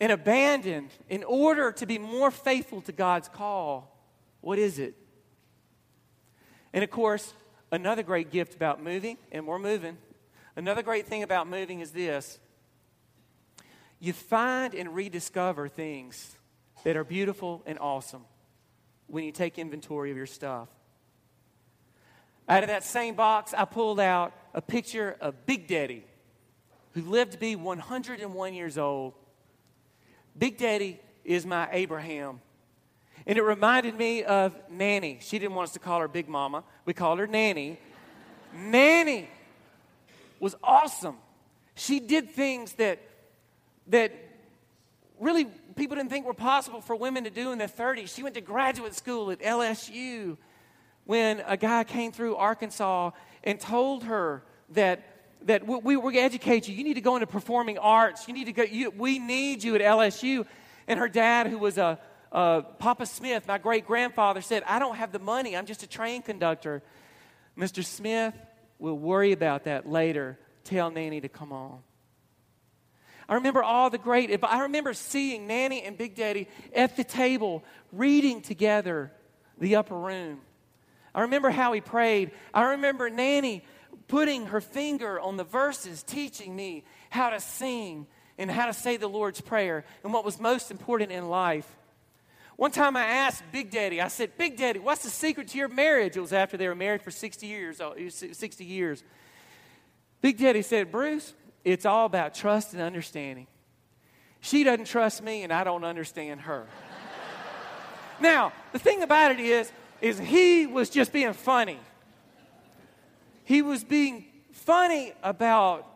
and 0.00 0.10
abandon 0.10 0.90
in 1.08 1.22
order 1.22 1.70
to 1.72 1.86
be 1.86 1.96
more 1.96 2.32
faithful 2.32 2.80
to 2.82 2.92
God's 2.92 3.28
call? 3.28 3.96
What 4.40 4.58
is 4.58 4.80
it? 4.80 4.96
And 6.72 6.84
of 6.84 6.90
course, 6.90 7.34
another 7.72 8.02
great 8.02 8.30
gift 8.30 8.54
about 8.54 8.82
moving, 8.82 9.18
and 9.32 9.46
we're 9.46 9.58
moving, 9.58 9.98
another 10.56 10.82
great 10.82 11.06
thing 11.06 11.22
about 11.22 11.48
moving 11.48 11.80
is 11.80 11.90
this 11.90 12.38
you 13.98 14.12
find 14.14 14.74
and 14.74 14.94
rediscover 14.94 15.68
things 15.68 16.34
that 16.84 16.96
are 16.96 17.04
beautiful 17.04 17.62
and 17.66 17.78
awesome 17.78 18.24
when 19.06 19.24
you 19.24 19.32
take 19.32 19.58
inventory 19.58 20.10
of 20.10 20.16
your 20.16 20.26
stuff. 20.26 20.68
Out 22.48 22.62
of 22.62 22.68
that 22.68 22.82
same 22.82 23.14
box, 23.14 23.52
I 23.52 23.64
pulled 23.66 24.00
out 24.00 24.32
a 24.54 24.62
picture 24.62 25.16
of 25.20 25.46
Big 25.46 25.68
Daddy, 25.68 26.04
who 26.92 27.02
lived 27.02 27.32
to 27.32 27.38
be 27.38 27.54
101 27.54 28.54
years 28.54 28.78
old. 28.78 29.12
Big 30.36 30.56
Daddy 30.56 30.98
is 31.24 31.44
my 31.44 31.68
Abraham. 31.70 32.40
And 33.30 33.38
it 33.38 33.42
reminded 33.42 33.96
me 33.96 34.24
of 34.24 34.56
Nanny. 34.68 35.18
She 35.20 35.38
didn't 35.38 35.54
want 35.54 35.68
us 35.68 35.74
to 35.74 35.78
call 35.78 36.00
her 36.00 36.08
Big 36.08 36.28
Mama, 36.28 36.64
we 36.84 36.92
called 36.92 37.20
her 37.20 37.28
Nanny. 37.28 37.78
Nanny 38.52 39.28
was 40.40 40.56
awesome. 40.64 41.14
She 41.76 42.00
did 42.00 42.32
things 42.32 42.72
that, 42.72 42.98
that 43.86 44.12
really 45.20 45.44
people 45.76 45.94
didn't 45.94 46.10
think 46.10 46.26
were 46.26 46.34
possible 46.34 46.80
for 46.80 46.96
women 46.96 47.22
to 47.22 47.30
do 47.30 47.52
in 47.52 47.58
their 47.58 47.68
30s. 47.68 48.12
She 48.12 48.24
went 48.24 48.34
to 48.34 48.40
graduate 48.40 48.96
school 48.96 49.30
at 49.30 49.38
LSU 49.38 50.36
when 51.04 51.40
a 51.46 51.56
guy 51.56 51.84
came 51.84 52.10
through 52.10 52.34
Arkansas 52.34 53.12
and 53.44 53.60
told 53.60 54.02
her 54.02 54.42
that, 54.70 55.04
that 55.42 55.64
we, 55.64 55.96
we, 55.96 56.18
educate 56.18 56.66
you. 56.66 56.74
You 56.74 56.82
need 56.82 56.94
to 56.94 57.00
go 57.00 57.14
into 57.14 57.28
performing 57.28 57.78
arts. 57.78 58.26
You 58.26 58.34
need 58.34 58.46
to 58.46 58.52
go, 58.52 58.64
you, 58.64 58.90
we 58.90 59.20
need 59.20 59.62
you 59.62 59.76
at 59.76 59.82
LSU. 59.82 60.46
And 60.88 60.98
her 60.98 61.08
dad, 61.08 61.46
who 61.46 61.58
was 61.58 61.78
a, 61.78 62.00
a 62.32 62.62
Papa 62.78 63.06
Smith, 63.06 63.46
my 63.46 63.58
great 63.58 63.86
grandfather, 63.86 64.40
said, 64.40 64.62
I 64.66 64.78
don't 64.78 64.96
have 64.96 65.12
the 65.12 65.18
money. 65.18 65.56
I'm 65.56 65.66
just 65.66 65.82
a 65.82 65.86
train 65.86 66.22
conductor. 66.22 66.82
Mr. 67.58 67.84
Smith, 67.84 68.34
we'll 68.78 68.98
worry 68.98 69.32
about 69.32 69.64
that 69.64 69.88
later. 69.88 70.38
Tell 70.64 70.90
Nanny 70.90 71.20
to 71.20 71.28
come 71.28 71.52
on. 71.52 71.80
I 73.28 73.34
remember 73.34 73.62
all 73.62 73.90
the 73.90 73.98
great, 73.98 74.36
I 74.42 74.62
remember 74.62 74.92
seeing 74.92 75.46
Nanny 75.46 75.82
and 75.82 75.96
Big 75.96 76.16
Daddy 76.16 76.48
at 76.74 76.96
the 76.96 77.04
table 77.04 77.62
reading 77.92 78.42
together 78.42 79.12
the 79.58 79.76
upper 79.76 79.96
room. 79.96 80.40
I 81.14 81.22
remember 81.22 81.50
how 81.50 81.72
he 81.72 81.80
prayed. 81.80 82.32
I 82.52 82.72
remember 82.72 83.08
Nanny 83.08 83.64
putting 84.08 84.46
her 84.46 84.60
finger 84.60 85.20
on 85.20 85.36
the 85.36 85.44
verses, 85.44 86.02
teaching 86.02 86.54
me 86.54 86.84
how 87.08 87.30
to 87.30 87.38
sing 87.38 88.06
and 88.36 88.50
how 88.50 88.66
to 88.66 88.72
say 88.72 88.96
the 88.96 89.08
Lord's 89.08 89.40
Prayer 89.40 89.84
and 90.02 90.12
what 90.12 90.24
was 90.24 90.40
most 90.40 90.72
important 90.72 91.12
in 91.12 91.28
life. 91.28 91.78
One 92.60 92.70
time 92.70 92.94
I 92.94 93.04
asked 93.04 93.42
Big 93.52 93.70
Daddy, 93.70 94.02
I 94.02 94.08
said, 94.08 94.36
Big 94.36 94.58
Daddy, 94.58 94.80
what's 94.80 95.02
the 95.02 95.08
secret 95.08 95.48
to 95.48 95.56
your 95.56 95.68
marriage? 95.68 96.18
It 96.18 96.20
was 96.20 96.34
after 96.34 96.58
they 96.58 96.68
were 96.68 96.74
married 96.74 97.00
for 97.00 97.10
60 97.10 97.46
years. 97.46 97.80
Uh, 97.80 97.94
60 98.10 98.64
years. 98.66 99.02
Big 100.20 100.36
Daddy 100.36 100.60
said, 100.60 100.92
Bruce, 100.92 101.32
it's 101.64 101.86
all 101.86 102.04
about 102.04 102.34
trust 102.34 102.74
and 102.74 102.82
understanding. 102.82 103.46
She 104.40 104.62
doesn't 104.62 104.84
trust 104.84 105.22
me, 105.22 105.42
and 105.42 105.54
I 105.54 105.64
don't 105.64 105.84
understand 105.84 106.42
her. 106.42 106.66
now, 108.20 108.52
the 108.72 108.78
thing 108.78 109.02
about 109.02 109.32
it 109.32 109.40
is, 109.40 109.72
is 110.02 110.18
he 110.18 110.66
was 110.66 110.90
just 110.90 111.14
being 111.14 111.32
funny. 111.32 111.80
He 113.44 113.62
was 113.62 113.84
being 113.84 114.26
funny 114.52 115.14
about 115.22 115.86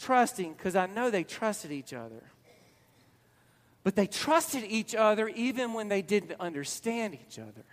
trusting 0.00 0.54
because 0.54 0.74
I 0.74 0.86
know 0.86 1.08
they 1.08 1.22
trusted 1.22 1.70
each 1.70 1.92
other. 1.92 2.24
But 3.84 3.96
they 3.96 4.06
trusted 4.06 4.64
each 4.64 4.94
other 4.94 5.28
even 5.28 5.72
when 5.72 5.88
they 5.88 6.02
didn't 6.02 6.40
understand 6.40 7.14
each 7.14 7.38
other. 7.38 7.64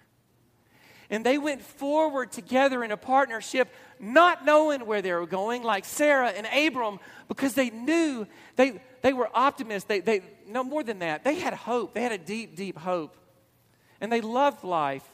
And 1.09 1.25
they 1.25 1.37
went 1.37 1.61
forward 1.61 2.31
together 2.31 2.83
in 2.83 2.91
a 2.91 2.97
partnership, 2.97 3.69
not 3.99 4.43
knowing 4.43 4.85
where 4.85 5.01
they 5.01 5.13
were 5.13 5.27
going, 5.27 5.61
like 5.61 5.85
Sarah 5.85 6.29
and 6.29 6.47
Abram, 6.47 6.99
because 7.27 7.53
they 7.53 7.69
knew 7.69 8.25
they, 8.55 8.81
they 9.01 9.13
were 9.13 9.29
optimists. 9.33 9.87
They, 9.87 9.99
they, 9.99 10.21
no 10.47 10.63
more 10.63 10.83
than 10.83 10.99
that, 10.99 11.23
they 11.23 11.35
had 11.35 11.53
hope. 11.53 11.93
They 11.93 12.01
had 12.01 12.11
a 12.11 12.17
deep, 12.17 12.55
deep 12.55 12.77
hope. 12.77 13.15
And 14.01 14.11
they 14.11 14.21
loved 14.21 14.63
life. 14.63 15.07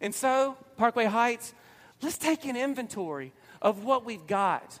And 0.00 0.14
so, 0.14 0.56
Parkway 0.76 1.06
Heights, 1.06 1.54
let's 2.02 2.18
take 2.18 2.44
an 2.44 2.56
inventory 2.56 3.32
of 3.60 3.84
what 3.84 4.04
we've 4.04 4.26
got. 4.26 4.78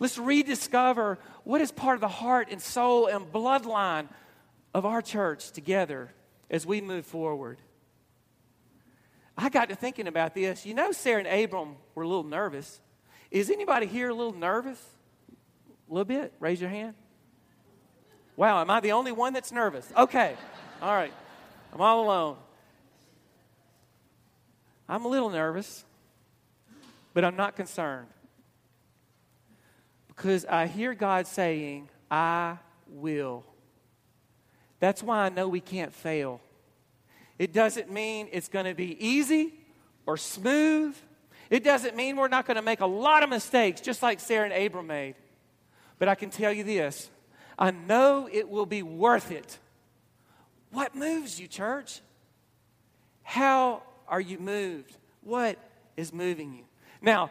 Let's 0.00 0.18
rediscover 0.18 1.18
what 1.44 1.60
is 1.60 1.70
part 1.70 1.94
of 1.94 2.00
the 2.00 2.08
heart 2.08 2.48
and 2.50 2.60
soul 2.60 3.06
and 3.06 3.30
bloodline 3.30 4.08
of 4.74 4.84
our 4.84 5.00
church 5.00 5.52
together 5.52 6.12
as 6.50 6.66
we 6.66 6.80
move 6.80 7.06
forward. 7.06 7.58
I 9.38 9.48
got 9.48 9.68
to 9.68 9.76
thinking 9.76 10.06
about 10.06 10.34
this. 10.34 10.66
You 10.66 10.74
know, 10.74 10.92
Sarah 10.92 11.24
and 11.24 11.44
Abram 11.44 11.76
were 11.94 12.02
a 12.02 12.08
little 12.08 12.24
nervous. 12.24 12.80
Is 13.30 13.50
anybody 13.50 13.86
here 13.86 14.10
a 14.10 14.14
little 14.14 14.34
nervous? 14.34 14.80
A 15.88 15.92
little 15.92 16.04
bit? 16.04 16.32
Raise 16.40 16.60
your 16.60 16.70
hand. 16.70 16.94
Wow, 18.36 18.60
am 18.60 18.70
I 18.70 18.80
the 18.80 18.92
only 18.92 19.12
one 19.12 19.32
that's 19.32 19.52
nervous? 19.52 19.88
Okay, 19.96 20.34
all 20.82 20.92
right. 20.92 21.12
I'm 21.72 21.80
all 21.80 22.04
alone. 22.04 22.36
I'm 24.88 25.04
a 25.04 25.08
little 25.08 25.30
nervous, 25.30 25.84
but 27.12 27.24
I'm 27.24 27.36
not 27.36 27.56
concerned. 27.56 28.08
Because 30.08 30.44
I 30.44 30.66
hear 30.66 30.94
God 30.94 31.26
saying, 31.26 31.88
I 32.10 32.58
will. 32.88 33.44
That's 34.84 35.02
why 35.02 35.20
I 35.20 35.30
know 35.30 35.48
we 35.48 35.62
can't 35.62 35.94
fail. 35.94 36.42
It 37.38 37.54
doesn't 37.54 37.90
mean 37.90 38.28
it's 38.32 38.48
going 38.48 38.66
to 38.66 38.74
be 38.74 39.02
easy 39.02 39.54
or 40.04 40.18
smooth. 40.18 40.94
It 41.48 41.64
doesn't 41.64 41.96
mean 41.96 42.16
we're 42.16 42.28
not 42.28 42.46
going 42.46 42.56
to 42.56 42.62
make 42.62 42.80
a 42.80 42.86
lot 42.86 43.22
of 43.22 43.30
mistakes, 43.30 43.80
just 43.80 44.02
like 44.02 44.20
Sarah 44.20 44.44
and 44.50 44.66
Abram 44.66 44.86
made. 44.86 45.14
But 45.98 46.08
I 46.08 46.14
can 46.14 46.28
tell 46.28 46.52
you 46.52 46.64
this 46.64 47.08
I 47.58 47.70
know 47.70 48.28
it 48.30 48.46
will 48.46 48.66
be 48.66 48.82
worth 48.82 49.30
it. 49.30 49.58
What 50.70 50.94
moves 50.94 51.40
you, 51.40 51.48
church? 51.48 52.02
How 53.22 53.82
are 54.06 54.20
you 54.20 54.38
moved? 54.38 54.98
What 55.22 55.56
is 55.96 56.12
moving 56.12 56.52
you? 56.52 56.64
Now, 57.00 57.30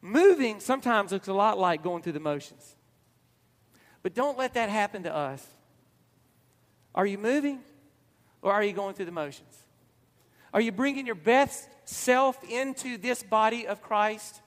moving 0.00 0.60
sometimes 0.60 1.12
looks 1.12 1.28
a 1.28 1.34
lot 1.34 1.58
like 1.58 1.82
going 1.82 2.02
through 2.02 2.12
the 2.12 2.20
motions. 2.20 2.74
But 4.02 4.14
don't 4.14 4.38
let 4.38 4.54
that 4.54 4.70
happen 4.70 5.02
to 5.02 5.14
us. 5.14 5.46
Are 6.96 7.06
you 7.06 7.18
moving 7.18 7.60
or 8.42 8.52
are 8.52 8.64
you 8.64 8.72
going 8.72 8.94
through 8.94 9.04
the 9.04 9.12
motions? 9.12 9.54
Are 10.54 10.60
you 10.60 10.72
bringing 10.72 11.04
your 11.04 11.14
best 11.14 11.68
self 11.84 12.42
into 12.44 12.96
this 12.96 13.22
body 13.22 13.66
of 13.66 13.82
Christ? 13.82 14.40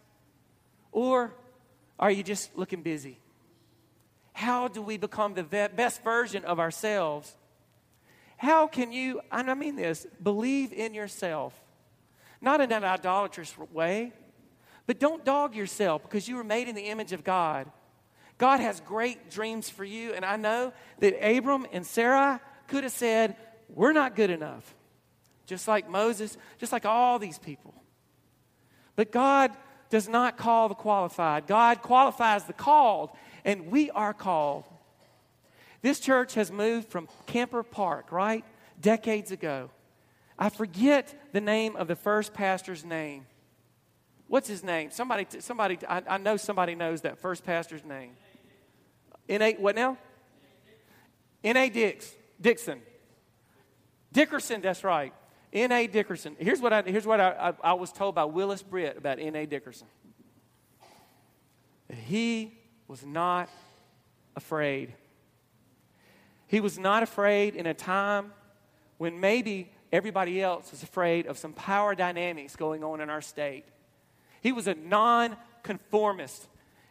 Or 0.92 1.34
are 2.00 2.10
you 2.10 2.24
just 2.24 2.58
looking 2.58 2.82
busy? 2.82 3.20
How 4.34 4.68
do 4.68 4.82
we 4.82 4.98
become 4.98 5.36
the 5.36 5.44
best 5.44 6.04
version 6.04 6.46
of 6.46 6.60
ourselves? 6.60 7.36
How 8.38 8.68
can 8.68 8.92
you, 8.92 9.22
and 9.32 9.52
I 9.52 9.54
mean 9.54 9.76
this, 9.76 10.08
believe 10.24 10.72
in 10.72 10.94
yourself? 10.94 11.54
Not 12.42 12.62
in 12.62 12.72
an 12.72 12.86
idolatrous 12.86 13.54
way, 13.58 14.14
but 14.88 14.98
don't 15.00 15.26
dog 15.26 15.56
yourself 15.56 16.02
because 16.04 16.28
you 16.28 16.38
were 16.38 16.44
made 16.44 16.70
in 16.70 16.74
the 16.74 16.86
image 16.86 17.12
of 17.12 17.24
God. 17.24 17.70
God 18.40 18.60
has 18.60 18.80
great 18.82 19.30
dreams 19.30 19.70
for 19.70 19.84
you, 19.84 20.14
and 20.14 20.26
I 20.26 20.38
know 20.38 20.74
that 21.00 21.14
Abram 21.24 21.68
and 21.72 21.86
Sarah 21.86 22.42
could 22.68 22.84
have 22.84 22.94
said, 22.94 23.36
We're 23.70 23.94
not 23.94 24.16
good 24.16 24.32
enough 24.32 24.74
just 25.50 25.68
like 25.68 25.90
Moses, 25.90 26.38
just 26.60 26.72
like 26.72 26.86
all 26.86 27.18
these 27.18 27.40
people. 27.40 27.74
But 28.96 29.12
God 29.12 29.52
does 29.90 30.08
not 30.08 30.38
call 30.38 30.70
the 30.70 30.76
qualified, 30.76 31.48
God 31.48 31.82
qualifies 31.82 32.46
the 32.46 32.54
called, 32.54 33.10
and 33.44 33.72
we 33.72 33.90
are 33.90 34.14
called. 34.14 34.66
This 35.82 36.00
church 36.00 36.36
has 36.36 36.52
moved 36.52 36.90
from 36.90 37.08
Kamper 37.26 37.64
Park, 37.64 38.12
right? 38.12 38.46
Decades 38.80 39.32
ago. 39.32 39.72
I 40.38 40.50
forget 40.50 41.16
the 41.34 41.42
name 41.42 41.76
of 41.76 41.88
the 41.88 41.96
first 41.96 42.34
pastor's 42.34 42.86
name. 42.86 43.26
What's 44.28 44.48
his 44.48 44.64
name? 44.64 44.92
Somebody, 44.92 45.26
somebody, 45.40 45.80
I, 45.88 46.04
I 46.08 46.18
know 46.18 46.38
somebody 46.38 46.76
knows 46.76 47.02
that 47.02 47.18
first 47.18 47.44
pastor's 47.44 47.84
name. 47.84 48.12
N.A. 49.30 49.54
What 49.54 49.76
now? 49.76 49.98
N.A. 51.44 51.70
Dix, 51.70 52.12
Dixon. 52.42 52.82
Dickerson, 54.12 54.62
that's 54.62 54.84
right. 54.84 55.14
N.A. 55.54 55.88
Dickerson. 55.88 56.36
Here's 56.40 56.60
what 56.60 56.74
I, 56.74 56.82
here's 56.82 57.06
what 57.06 57.22
I, 57.22 57.54
I, 57.64 57.70
I 57.72 57.74
was 57.74 57.92
told 57.92 58.16
by 58.16 58.26
Willis 58.26 58.64
Britt 58.64 58.98
about 58.98 59.20
N.A. 59.20 59.46
Dickerson. 59.46 59.88
He 62.08 62.54
was 62.88 63.06
not 63.06 63.50
afraid. 64.36 64.94
He 66.48 66.60
was 66.60 66.78
not 66.80 67.04
afraid 67.04 67.56
in 67.56 67.68
a 67.68 67.74
time 67.74 68.34
when 68.98 69.20
maybe 69.20 69.72
everybody 69.92 70.42
else 70.42 70.72
was 70.72 70.84
afraid 70.84 71.28
of 71.28 71.38
some 71.38 71.54
power 71.54 71.96
dynamics 71.96 72.56
going 72.56 72.84
on 72.84 73.02
in 73.02 73.10
our 73.10 73.22
state. 73.22 73.66
He 74.42 74.52
was 74.52 74.68
a 74.68 74.74
non-conformist. 74.74 76.48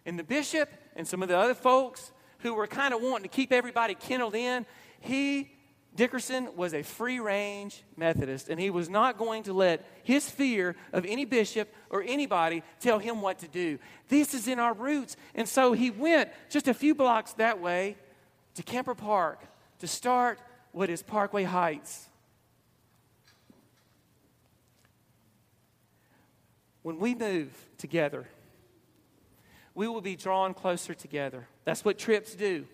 And 0.06 0.18
the 0.18 0.24
bishop 0.24 0.70
and 0.96 1.06
some 1.06 1.22
of 1.22 1.28
the 1.28 1.36
other 1.36 1.54
folks 1.54 2.12
who 2.40 2.54
were 2.54 2.66
kind 2.66 2.94
of 2.94 3.02
wanting 3.02 3.24
to 3.24 3.28
keep 3.28 3.52
everybody 3.52 3.94
kindled 3.94 4.34
in, 4.34 4.66
he 5.00 5.50
Dickerson 5.98 6.50
was 6.54 6.74
a 6.74 6.82
free 6.82 7.18
range 7.18 7.82
Methodist, 7.96 8.48
and 8.48 8.60
he 8.60 8.70
was 8.70 8.88
not 8.88 9.18
going 9.18 9.42
to 9.42 9.52
let 9.52 9.84
his 10.04 10.30
fear 10.30 10.76
of 10.92 11.04
any 11.04 11.24
bishop 11.24 11.74
or 11.90 12.04
anybody 12.06 12.62
tell 12.78 13.00
him 13.00 13.20
what 13.20 13.40
to 13.40 13.48
do. 13.48 13.80
This 14.08 14.32
is 14.32 14.46
in 14.46 14.60
our 14.60 14.74
roots. 14.74 15.16
And 15.34 15.48
so 15.48 15.72
he 15.72 15.90
went 15.90 16.30
just 16.50 16.68
a 16.68 16.74
few 16.74 16.94
blocks 16.94 17.32
that 17.32 17.60
way 17.60 17.96
to 18.54 18.62
Kamper 18.62 18.94
Park 18.94 19.40
to 19.80 19.88
start 19.88 20.38
what 20.70 20.88
is 20.88 21.02
Parkway 21.02 21.42
Heights. 21.42 22.06
When 26.82 27.00
we 27.00 27.16
move 27.16 27.50
together, 27.76 28.28
we 29.78 29.86
will 29.86 30.00
be 30.00 30.16
drawn 30.16 30.54
closer 30.54 30.92
together. 30.92 31.46
That's 31.64 31.84
what 31.84 32.00
trips 32.00 32.34
do. 32.34 32.64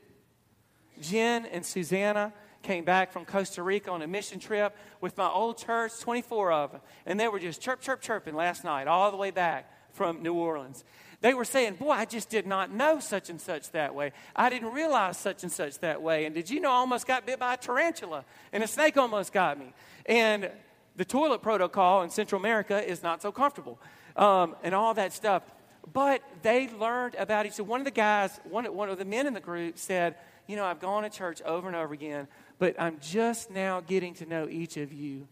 Jen 1.02 1.44
and 1.44 1.62
Susanna 1.62 2.32
came 2.62 2.82
back 2.82 3.12
from 3.12 3.26
Costa 3.26 3.62
Rica 3.62 3.90
on 3.90 4.00
a 4.00 4.06
mission 4.06 4.40
trip 4.40 4.74
with 5.02 5.14
my 5.18 5.28
old 5.28 5.58
church, 5.58 6.00
24 6.00 6.52
of 6.52 6.72
them. 6.72 6.80
And 7.04 7.20
they 7.20 7.28
were 7.28 7.38
just 7.38 7.60
chirp, 7.60 7.82
chirp, 7.82 8.00
chirping 8.00 8.34
last 8.34 8.64
night, 8.64 8.86
all 8.86 9.10
the 9.10 9.18
way 9.18 9.30
back 9.30 9.70
from 9.92 10.22
New 10.22 10.32
Orleans. 10.32 10.82
They 11.20 11.34
were 11.34 11.44
saying, 11.44 11.74
Boy, 11.74 11.90
I 11.90 12.06
just 12.06 12.30
did 12.30 12.46
not 12.46 12.72
know 12.72 13.00
such 13.00 13.28
and 13.28 13.38
such 13.38 13.70
that 13.72 13.94
way. 13.94 14.12
I 14.34 14.48
didn't 14.48 14.72
realize 14.72 15.18
such 15.18 15.42
and 15.42 15.52
such 15.52 15.80
that 15.80 16.00
way. 16.00 16.24
And 16.24 16.34
did 16.34 16.48
you 16.48 16.58
know 16.58 16.70
I 16.70 16.76
almost 16.76 17.06
got 17.06 17.26
bit 17.26 17.38
by 17.38 17.52
a 17.52 17.56
tarantula? 17.58 18.24
And 18.50 18.64
a 18.64 18.66
snake 18.66 18.96
almost 18.96 19.30
got 19.30 19.58
me. 19.58 19.74
And 20.06 20.50
the 20.96 21.04
toilet 21.04 21.42
protocol 21.42 22.00
in 22.00 22.08
Central 22.08 22.40
America 22.40 22.82
is 22.82 23.02
not 23.02 23.20
so 23.20 23.30
comfortable, 23.30 23.78
um, 24.16 24.56
and 24.62 24.74
all 24.74 24.94
that 24.94 25.12
stuff. 25.12 25.42
But 25.92 26.22
they 26.42 26.68
learned 26.68 27.14
about 27.16 27.46
each 27.46 27.54
other. 27.54 27.64
One 27.64 27.80
of 27.80 27.84
the 27.84 27.90
guys, 27.90 28.38
one, 28.44 28.64
one 28.74 28.88
of 28.88 28.98
the 28.98 29.04
men 29.04 29.26
in 29.26 29.34
the 29.34 29.40
group 29.40 29.78
said, 29.78 30.16
You 30.46 30.56
know, 30.56 30.64
I've 30.64 30.80
gone 30.80 31.02
to 31.02 31.10
church 31.10 31.42
over 31.42 31.66
and 31.66 31.76
over 31.76 31.92
again, 31.92 32.26
but 32.58 32.74
I'm 32.78 32.98
just 33.00 33.50
now 33.50 33.80
getting 33.80 34.14
to 34.14 34.26
know 34.26 34.48
each 34.48 34.76
of 34.76 34.92
you. 34.92 35.28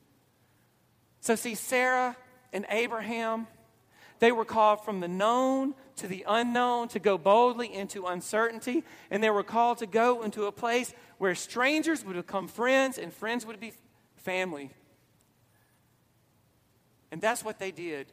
So, 1.20 1.36
see, 1.36 1.54
Sarah 1.54 2.16
and 2.52 2.66
Abraham, 2.68 3.46
they 4.18 4.32
were 4.32 4.44
called 4.44 4.84
from 4.84 5.00
the 5.00 5.08
known 5.08 5.74
to 5.96 6.06
the 6.06 6.24
unknown 6.28 6.88
to 6.88 6.98
go 6.98 7.16
boldly 7.16 7.72
into 7.72 8.06
uncertainty, 8.06 8.84
and 9.10 9.22
they 9.22 9.30
were 9.30 9.42
called 9.42 9.78
to 9.78 9.86
go 9.86 10.22
into 10.22 10.44
a 10.44 10.52
place 10.52 10.92
where 11.18 11.34
strangers 11.34 12.04
would 12.04 12.16
become 12.16 12.48
friends 12.48 12.98
and 12.98 13.12
friends 13.12 13.46
would 13.46 13.60
be 13.60 13.72
family. 14.16 14.70
And 17.10 17.20
that's 17.20 17.44
what 17.44 17.58
they 17.58 17.70
did. 17.70 18.06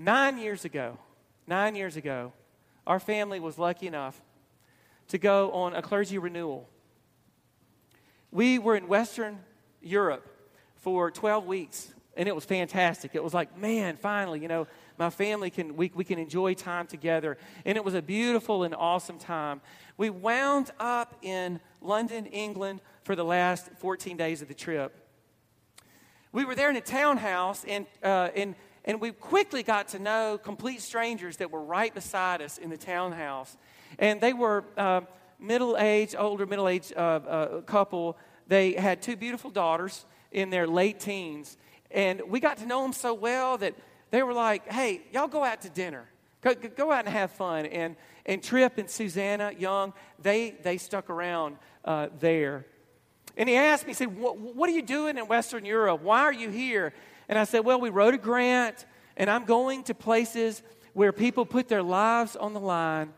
Nine 0.00 0.38
years 0.38 0.64
ago, 0.64 0.96
nine 1.48 1.74
years 1.74 1.96
ago, 1.96 2.32
our 2.86 3.00
family 3.00 3.40
was 3.40 3.58
lucky 3.58 3.88
enough 3.88 4.22
to 5.08 5.18
go 5.18 5.50
on 5.50 5.74
a 5.74 5.82
clergy 5.82 6.18
renewal. 6.18 6.68
We 8.30 8.60
were 8.60 8.76
in 8.76 8.86
Western 8.86 9.40
Europe 9.82 10.24
for 10.76 11.10
12 11.10 11.46
weeks, 11.46 11.92
and 12.16 12.28
it 12.28 12.34
was 12.34 12.44
fantastic. 12.44 13.16
It 13.16 13.24
was 13.24 13.34
like, 13.34 13.58
man, 13.58 13.96
finally, 13.96 14.38
you 14.38 14.46
know, 14.46 14.68
my 14.98 15.10
family 15.10 15.50
can, 15.50 15.74
we, 15.74 15.90
we 15.92 16.04
can 16.04 16.20
enjoy 16.20 16.54
time 16.54 16.86
together. 16.86 17.36
And 17.64 17.76
it 17.76 17.84
was 17.84 17.94
a 17.94 18.02
beautiful 18.02 18.62
and 18.62 18.76
awesome 18.76 19.18
time. 19.18 19.60
We 19.96 20.10
wound 20.10 20.70
up 20.78 21.16
in 21.22 21.58
London, 21.80 22.26
England 22.26 22.82
for 23.02 23.16
the 23.16 23.24
last 23.24 23.68
14 23.78 24.16
days 24.16 24.42
of 24.42 24.48
the 24.48 24.54
trip. 24.54 24.94
We 26.30 26.44
were 26.44 26.54
there 26.54 26.70
in 26.70 26.76
a 26.76 26.80
townhouse, 26.80 27.64
and, 27.64 27.84
uh, 28.00 28.28
and, 28.36 28.54
and 28.88 29.02
we 29.02 29.12
quickly 29.12 29.62
got 29.62 29.88
to 29.88 29.98
know 29.98 30.40
complete 30.42 30.80
strangers 30.80 31.36
that 31.36 31.50
were 31.50 31.62
right 31.62 31.94
beside 31.94 32.40
us 32.40 32.56
in 32.56 32.70
the 32.70 32.78
townhouse. 32.78 33.54
And 33.98 34.18
they 34.18 34.32
were 34.32 34.64
uh, 34.78 35.02
middle 35.38 35.76
aged, 35.76 36.16
older 36.18 36.46
middle 36.46 36.66
aged 36.66 36.94
uh, 36.96 37.00
uh, 37.00 37.60
couple. 37.60 38.16
They 38.46 38.72
had 38.72 39.02
two 39.02 39.14
beautiful 39.14 39.50
daughters 39.50 40.06
in 40.32 40.48
their 40.48 40.66
late 40.66 41.00
teens. 41.00 41.58
And 41.90 42.22
we 42.28 42.40
got 42.40 42.56
to 42.58 42.66
know 42.66 42.80
them 42.80 42.94
so 42.94 43.12
well 43.12 43.58
that 43.58 43.74
they 44.10 44.22
were 44.22 44.32
like, 44.32 44.72
hey, 44.72 45.02
y'all 45.12 45.28
go 45.28 45.44
out 45.44 45.60
to 45.62 45.68
dinner. 45.68 46.08
Go, 46.40 46.54
go 46.54 46.90
out 46.90 47.04
and 47.04 47.14
have 47.14 47.30
fun. 47.30 47.66
And, 47.66 47.94
and 48.24 48.42
Trip 48.42 48.78
and 48.78 48.88
Susanna 48.88 49.52
Young, 49.58 49.92
they, 50.18 50.56
they 50.62 50.78
stuck 50.78 51.10
around 51.10 51.58
uh, 51.84 52.08
there. 52.20 52.64
And 53.36 53.50
he 53.50 53.54
asked 53.54 53.84
me, 53.84 53.90
he 53.90 53.94
said, 53.94 54.16
what 54.16 54.68
are 54.70 54.72
you 54.72 54.82
doing 54.82 55.18
in 55.18 55.28
Western 55.28 55.66
Europe? 55.66 56.00
Why 56.00 56.22
are 56.22 56.32
you 56.32 56.48
here? 56.48 56.94
And 57.28 57.38
I 57.38 57.44
said, 57.44 57.60
well, 57.60 57.80
we 57.80 57.90
wrote 57.90 58.14
a 58.14 58.18
grant, 58.18 58.86
and 59.16 59.28
I'm 59.28 59.44
going 59.44 59.84
to 59.84 59.94
places 59.94 60.62
where 60.94 61.12
people 61.12 61.44
put 61.44 61.68
their 61.68 61.82
lives 61.82 62.36
on 62.36 62.54
the 62.54 62.60
line 62.60 63.12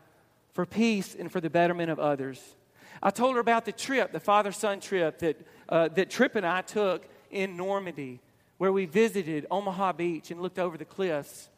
for 0.53 0.65
peace 0.65 1.15
and 1.17 1.31
for 1.31 1.39
the 1.39 1.49
betterment 1.49 1.89
of 1.89 1.99
others. 1.99 2.55
I 3.01 3.09
told 3.09 3.35
her 3.35 3.39
about 3.39 3.65
the 3.65 3.71
trip, 3.71 4.11
the 4.11 4.19
father 4.19 4.51
son 4.51 4.79
trip 4.79 5.19
that, 5.19 5.37
uh, 5.69 5.87
that 5.89 6.09
Trip 6.09 6.35
and 6.35 6.45
I 6.45 6.61
took 6.61 7.07
in 7.31 7.57
Normandy, 7.57 8.19
where 8.57 8.71
we 8.71 8.85
visited 8.85 9.47
Omaha 9.49 9.93
Beach 9.93 10.29
and 10.29 10.41
looked 10.41 10.59
over 10.59 10.77
the 10.77 10.85
cliffs 10.85 11.49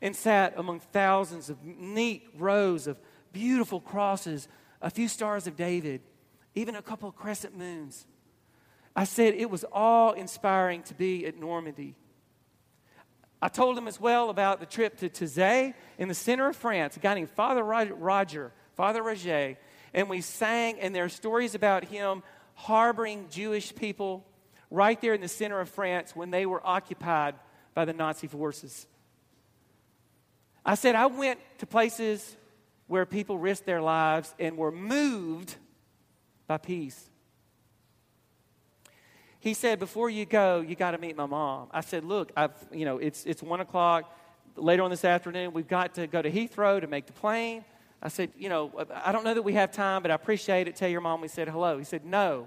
and 0.00 0.16
sat 0.16 0.54
among 0.56 0.80
thousands 0.80 1.50
of 1.50 1.62
neat 1.64 2.28
rows 2.36 2.86
of 2.86 2.98
beautiful 3.32 3.80
crosses, 3.80 4.48
a 4.80 4.90
few 4.90 5.06
stars 5.06 5.46
of 5.46 5.56
David, 5.56 6.00
even 6.54 6.74
a 6.74 6.82
couple 6.82 7.08
of 7.08 7.14
crescent 7.14 7.56
moons. 7.56 8.06
I 8.98 9.04
said 9.04 9.34
it 9.34 9.48
was 9.48 9.64
all 9.70 10.10
inspiring 10.10 10.82
to 10.82 10.94
be 10.94 11.24
at 11.24 11.38
Normandy. 11.38 11.94
I 13.40 13.46
told 13.46 13.78
him 13.78 13.86
as 13.86 14.00
well 14.00 14.28
about 14.28 14.58
the 14.58 14.66
trip 14.66 14.96
to 14.96 15.08
Taizé 15.08 15.74
in 15.98 16.08
the 16.08 16.14
center 16.14 16.48
of 16.48 16.56
France, 16.56 16.96
a 16.96 16.98
guy 16.98 17.14
named 17.14 17.30
Father 17.30 17.62
Roger, 17.62 18.52
Father 18.74 19.00
Roger, 19.00 19.56
and 19.94 20.10
we 20.10 20.20
sang, 20.20 20.80
and 20.80 20.92
there 20.92 21.04
are 21.04 21.08
stories 21.08 21.54
about 21.54 21.84
him 21.84 22.24
harboring 22.54 23.28
Jewish 23.30 23.72
people 23.72 24.26
right 24.68 25.00
there 25.00 25.14
in 25.14 25.20
the 25.20 25.28
center 25.28 25.60
of 25.60 25.68
France 25.68 26.16
when 26.16 26.32
they 26.32 26.44
were 26.44 26.60
occupied 26.66 27.36
by 27.74 27.84
the 27.84 27.92
Nazi 27.92 28.26
forces. 28.26 28.88
I 30.66 30.74
said, 30.74 30.96
I 30.96 31.06
went 31.06 31.38
to 31.58 31.66
places 31.66 32.36
where 32.88 33.06
people 33.06 33.38
risked 33.38 33.64
their 33.64 33.80
lives 33.80 34.34
and 34.40 34.56
were 34.56 34.72
moved 34.72 35.54
by 36.48 36.56
peace. 36.56 37.07
He 39.48 39.54
said, 39.54 39.78
Before 39.78 40.10
you 40.10 40.26
go, 40.26 40.60
you 40.60 40.74
got 40.74 40.90
to 40.90 40.98
meet 40.98 41.16
my 41.16 41.24
mom. 41.24 41.68
I 41.70 41.80
said, 41.80 42.04
Look, 42.04 42.32
I've, 42.36 42.52
you 42.70 42.84
know, 42.84 42.98
it's, 42.98 43.24
it's 43.24 43.42
one 43.42 43.60
o'clock 43.60 44.14
later 44.56 44.82
on 44.82 44.90
this 44.90 45.06
afternoon. 45.06 45.54
We've 45.54 45.66
got 45.66 45.94
to 45.94 46.06
go 46.06 46.20
to 46.20 46.30
Heathrow 46.30 46.82
to 46.82 46.86
make 46.86 47.06
the 47.06 47.14
plane. 47.14 47.64
I 48.02 48.08
said, 48.08 48.30
You 48.36 48.50
know, 48.50 48.70
I 48.94 49.10
don't 49.10 49.24
know 49.24 49.32
that 49.32 49.40
we 49.40 49.54
have 49.54 49.72
time, 49.72 50.02
but 50.02 50.10
I 50.10 50.14
appreciate 50.14 50.68
it. 50.68 50.76
Tell 50.76 50.90
your 50.90 51.00
mom 51.00 51.22
we 51.22 51.28
said 51.28 51.48
hello. 51.48 51.78
He 51.78 51.84
said, 51.84 52.04
No, 52.04 52.46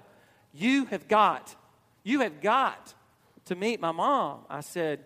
you 0.52 0.84
have 0.84 1.08
got, 1.08 1.56
you 2.04 2.20
have 2.20 2.40
got 2.40 2.94
to 3.46 3.56
meet 3.56 3.80
my 3.80 3.90
mom. 3.90 4.42
I 4.48 4.60
said, 4.60 5.04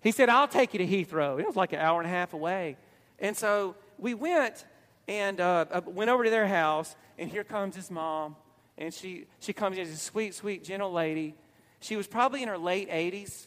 He 0.00 0.12
said, 0.12 0.28
I'll 0.28 0.46
take 0.46 0.72
you 0.72 0.78
to 0.78 0.86
Heathrow. 0.86 1.40
It 1.40 1.46
was 1.48 1.56
like 1.56 1.72
an 1.72 1.80
hour 1.80 2.00
and 2.00 2.06
a 2.06 2.12
half 2.12 2.32
away. 2.32 2.76
And 3.18 3.36
so 3.36 3.74
we 3.98 4.14
went 4.14 4.64
and 5.08 5.40
uh, 5.40 5.80
went 5.84 6.10
over 6.10 6.22
to 6.22 6.30
their 6.30 6.46
house, 6.46 6.94
and 7.18 7.28
here 7.28 7.42
comes 7.42 7.74
his 7.74 7.90
mom. 7.90 8.36
And 8.78 8.94
she, 8.94 9.26
she 9.40 9.52
comes 9.52 9.76
in, 9.76 9.82
as 9.82 9.90
a 9.90 9.96
sweet, 9.96 10.34
sweet, 10.34 10.64
gentle 10.64 10.92
lady. 10.92 11.34
She 11.80 11.96
was 11.96 12.06
probably 12.06 12.42
in 12.42 12.48
her 12.48 12.56
late 12.56 12.88
80s. 12.88 13.46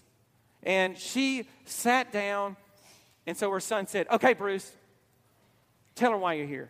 And 0.62 0.98
she 0.98 1.48
sat 1.65 2.12
down, 2.12 2.58
and 3.26 3.36
so 3.36 3.50
her 3.50 3.62
son 3.62 3.88
said, 3.88 4.08
Okay, 4.12 4.34
Bruce, 4.34 4.72
tell 5.96 6.12
her 6.12 6.17
why 6.17 6.34
you're 6.34 6.46
here. 6.46 6.70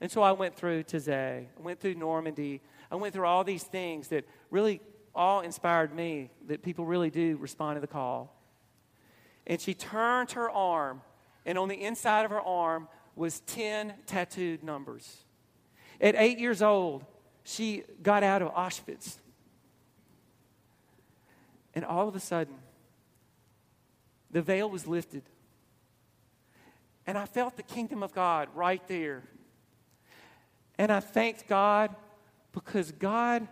And 0.00 0.10
so 0.10 0.22
I 0.22 0.32
went 0.32 0.54
through 0.54 0.84
Taizé, 0.84 1.46
I 1.46 1.62
went 1.62 1.80
through 1.80 1.94
Normandy, 1.94 2.60
I 2.90 2.96
went 2.96 3.14
through 3.14 3.26
all 3.26 3.42
these 3.42 3.64
things 3.64 4.08
that 4.08 4.24
really 4.50 4.80
all 5.14 5.40
inspired 5.40 5.94
me 5.94 6.30
that 6.48 6.62
people 6.62 6.84
really 6.84 7.10
do 7.10 7.36
respond 7.38 7.76
to 7.76 7.80
the 7.80 7.86
call. 7.86 8.36
And 9.46 9.60
she 9.60 9.74
turned 9.74 10.32
her 10.32 10.50
arm, 10.50 11.02
and 11.46 11.58
on 11.58 11.68
the 11.68 11.82
inside 11.82 12.24
of 12.24 12.30
her 12.30 12.40
arm 12.40 12.88
was 13.16 13.40
10 13.40 13.94
tattooed 14.06 14.62
numbers. 14.62 15.24
At 16.00 16.14
eight 16.16 16.38
years 16.38 16.62
old, 16.62 17.04
she 17.44 17.84
got 18.02 18.22
out 18.22 18.42
of 18.42 18.52
Auschwitz. 18.54 19.16
And 21.74 21.84
all 21.84 22.08
of 22.08 22.14
a 22.14 22.20
sudden, 22.20 22.54
the 24.30 24.42
veil 24.42 24.68
was 24.68 24.86
lifted. 24.86 25.22
And 27.06 27.18
I 27.18 27.26
felt 27.26 27.56
the 27.56 27.62
kingdom 27.62 28.02
of 28.02 28.12
God 28.12 28.48
right 28.54 28.86
there. 28.88 29.22
And 30.78 30.92
I 30.92 31.00
thanked 31.00 31.48
God 31.48 31.94
because 32.52 32.92
God 32.92 33.48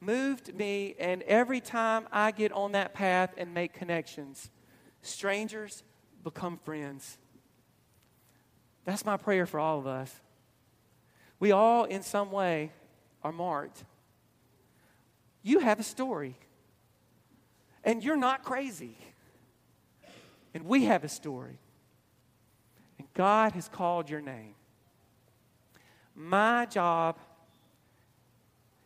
moved 0.00 0.54
me. 0.54 0.94
And 0.98 1.22
every 1.22 1.60
time 1.60 2.06
I 2.12 2.30
get 2.30 2.52
on 2.52 2.72
that 2.72 2.94
path 2.94 3.34
and 3.36 3.52
make 3.52 3.72
connections, 3.72 4.50
strangers 5.02 5.82
become 6.22 6.58
friends. 6.64 7.18
That's 8.84 9.04
my 9.04 9.16
prayer 9.16 9.46
for 9.46 9.60
all 9.60 9.78
of 9.78 9.86
us. 9.86 10.20
We 11.40 11.52
all, 11.52 11.84
in 11.84 12.02
some 12.02 12.30
way, 12.30 12.72
are 13.24 13.32
marked. 13.32 13.82
You 15.42 15.58
have 15.58 15.80
a 15.80 15.82
story. 15.82 16.36
And 17.82 18.04
you're 18.04 18.16
not 18.16 18.44
crazy. 18.44 18.96
And 20.52 20.66
we 20.66 20.84
have 20.84 21.02
a 21.02 21.08
story. 21.08 21.58
And 22.98 23.08
God 23.14 23.52
has 23.52 23.68
called 23.68 24.08
your 24.08 24.20
name. 24.20 24.54
My 26.14 26.66
job 26.66 27.18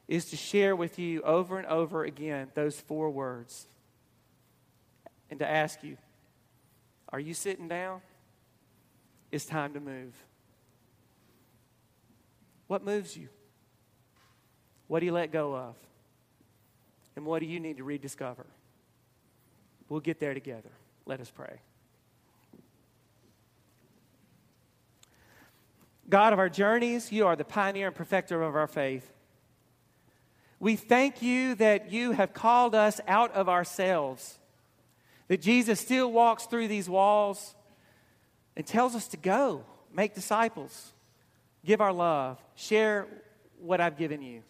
is 0.07 0.31
to 0.31 0.37
share 0.37 0.74
with 0.74 0.98
you 0.98 1.20
over 1.22 1.59
and 1.59 1.66
over 1.66 2.05
again 2.05 2.48
those 2.55 2.81
four 2.81 3.11
words 3.11 3.66
and 5.31 5.38
to 5.40 5.48
ask 5.48 5.83
you 5.83 5.98
are 7.11 7.20
you 7.20 7.33
sitting 7.33 7.68
down? 7.68 8.03
It's 9.31 9.46
time 9.46 9.72
to 9.74 9.81
move. 9.81 10.14
What 12.66 12.85
moves 12.85 13.16
you? 13.16 13.29
What 14.88 15.01
do 15.01 15.07
you 15.07 15.12
let 15.12 15.31
go 15.31 15.55
of? 15.55 15.77
And 17.14 17.24
what 17.24 17.40
do 17.40 17.46
you 17.46 17.61
need 17.61 17.77
to 17.77 17.85
rediscover? 17.85 18.46
We'll 19.88 20.01
get 20.01 20.18
there 20.18 20.35
together. 20.35 20.70
Let 21.07 21.20
us 21.20 21.31
pray. 21.31 21.61
God 26.09 26.33
of 26.33 26.38
our 26.38 26.48
journeys, 26.48 27.12
you 27.12 27.27
are 27.27 27.37
the 27.37 27.44
pioneer 27.44 27.88
and 27.88 27.96
perfecter 27.96 28.42
of 28.42 28.57
our 28.57 28.66
faith. 28.66 29.12
We 30.59 30.74
thank 30.74 31.22
you 31.22 31.55
that 31.57 31.92
you 31.92 32.12
have 32.12 32.33
called 32.33 32.74
us 32.74 33.01
out 33.07 33.33
of 33.33 33.48
ourselves, 33.48 34.38
that 35.29 35.42
Jesus 35.42 35.81
still 35.81 36.11
walks 36.11 36.46
through 36.46 36.68
these 36.68 36.88
walls 36.88 37.55
and 38.57 38.66
tells 38.66 38.94
us 38.94 39.07
to 39.09 39.16
go, 39.16 39.64
make 39.92 40.14
disciples, 40.14 40.92
give 41.64 41.81
our 41.81 41.92
love, 41.92 42.42
share 42.55 43.07
what 43.61 43.81
I've 43.81 43.98
given 43.98 44.22
you. 44.22 44.42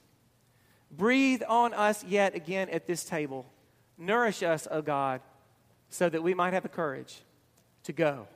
Breathe 0.90 1.42
on 1.48 1.74
us 1.74 2.04
yet 2.04 2.34
again 2.34 2.68
at 2.70 2.86
this 2.86 3.04
table. 3.04 3.46
Nourish 3.96 4.42
us, 4.42 4.66
O 4.70 4.80
God, 4.80 5.20
so 5.90 6.08
that 6.08 6.22
we 6.22 6.34
might 6.34 6.54
have 6.54 6.62
the 6.62 6.68
courage 6.68 7.22
to 7.84 7.92
go 7.92 8.28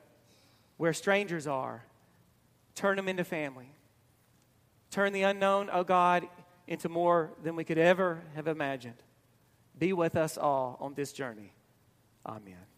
where 0.77 0.93
strangers 0.93 1.47
are. 1.47 1.83
Turn 2.75 2.95
them 2.95 3.07
into 3.07 3.23
family. 3.23 3.69
Turn 4.89 5.13
the 5.13 5.23
unknown, 5.23 5.69
O 5.71 5.83
God, 5.83 6.27
into 6.67 6.89
more 6.89 7.31
than 7.43 7.55
we 7.55 7.63
could 7.63 7.77
ever 7.77 8.21
have 8.35 8.47
imagined. 8.47 9.01
Be 9.77 9.93
with 9.93 10.15
us 10.15 10.37
all 10.37 10.77
on 10.79 10.93
this 10.93 11.13
journey. 11.13 11.53
Amen. 12.25 12.72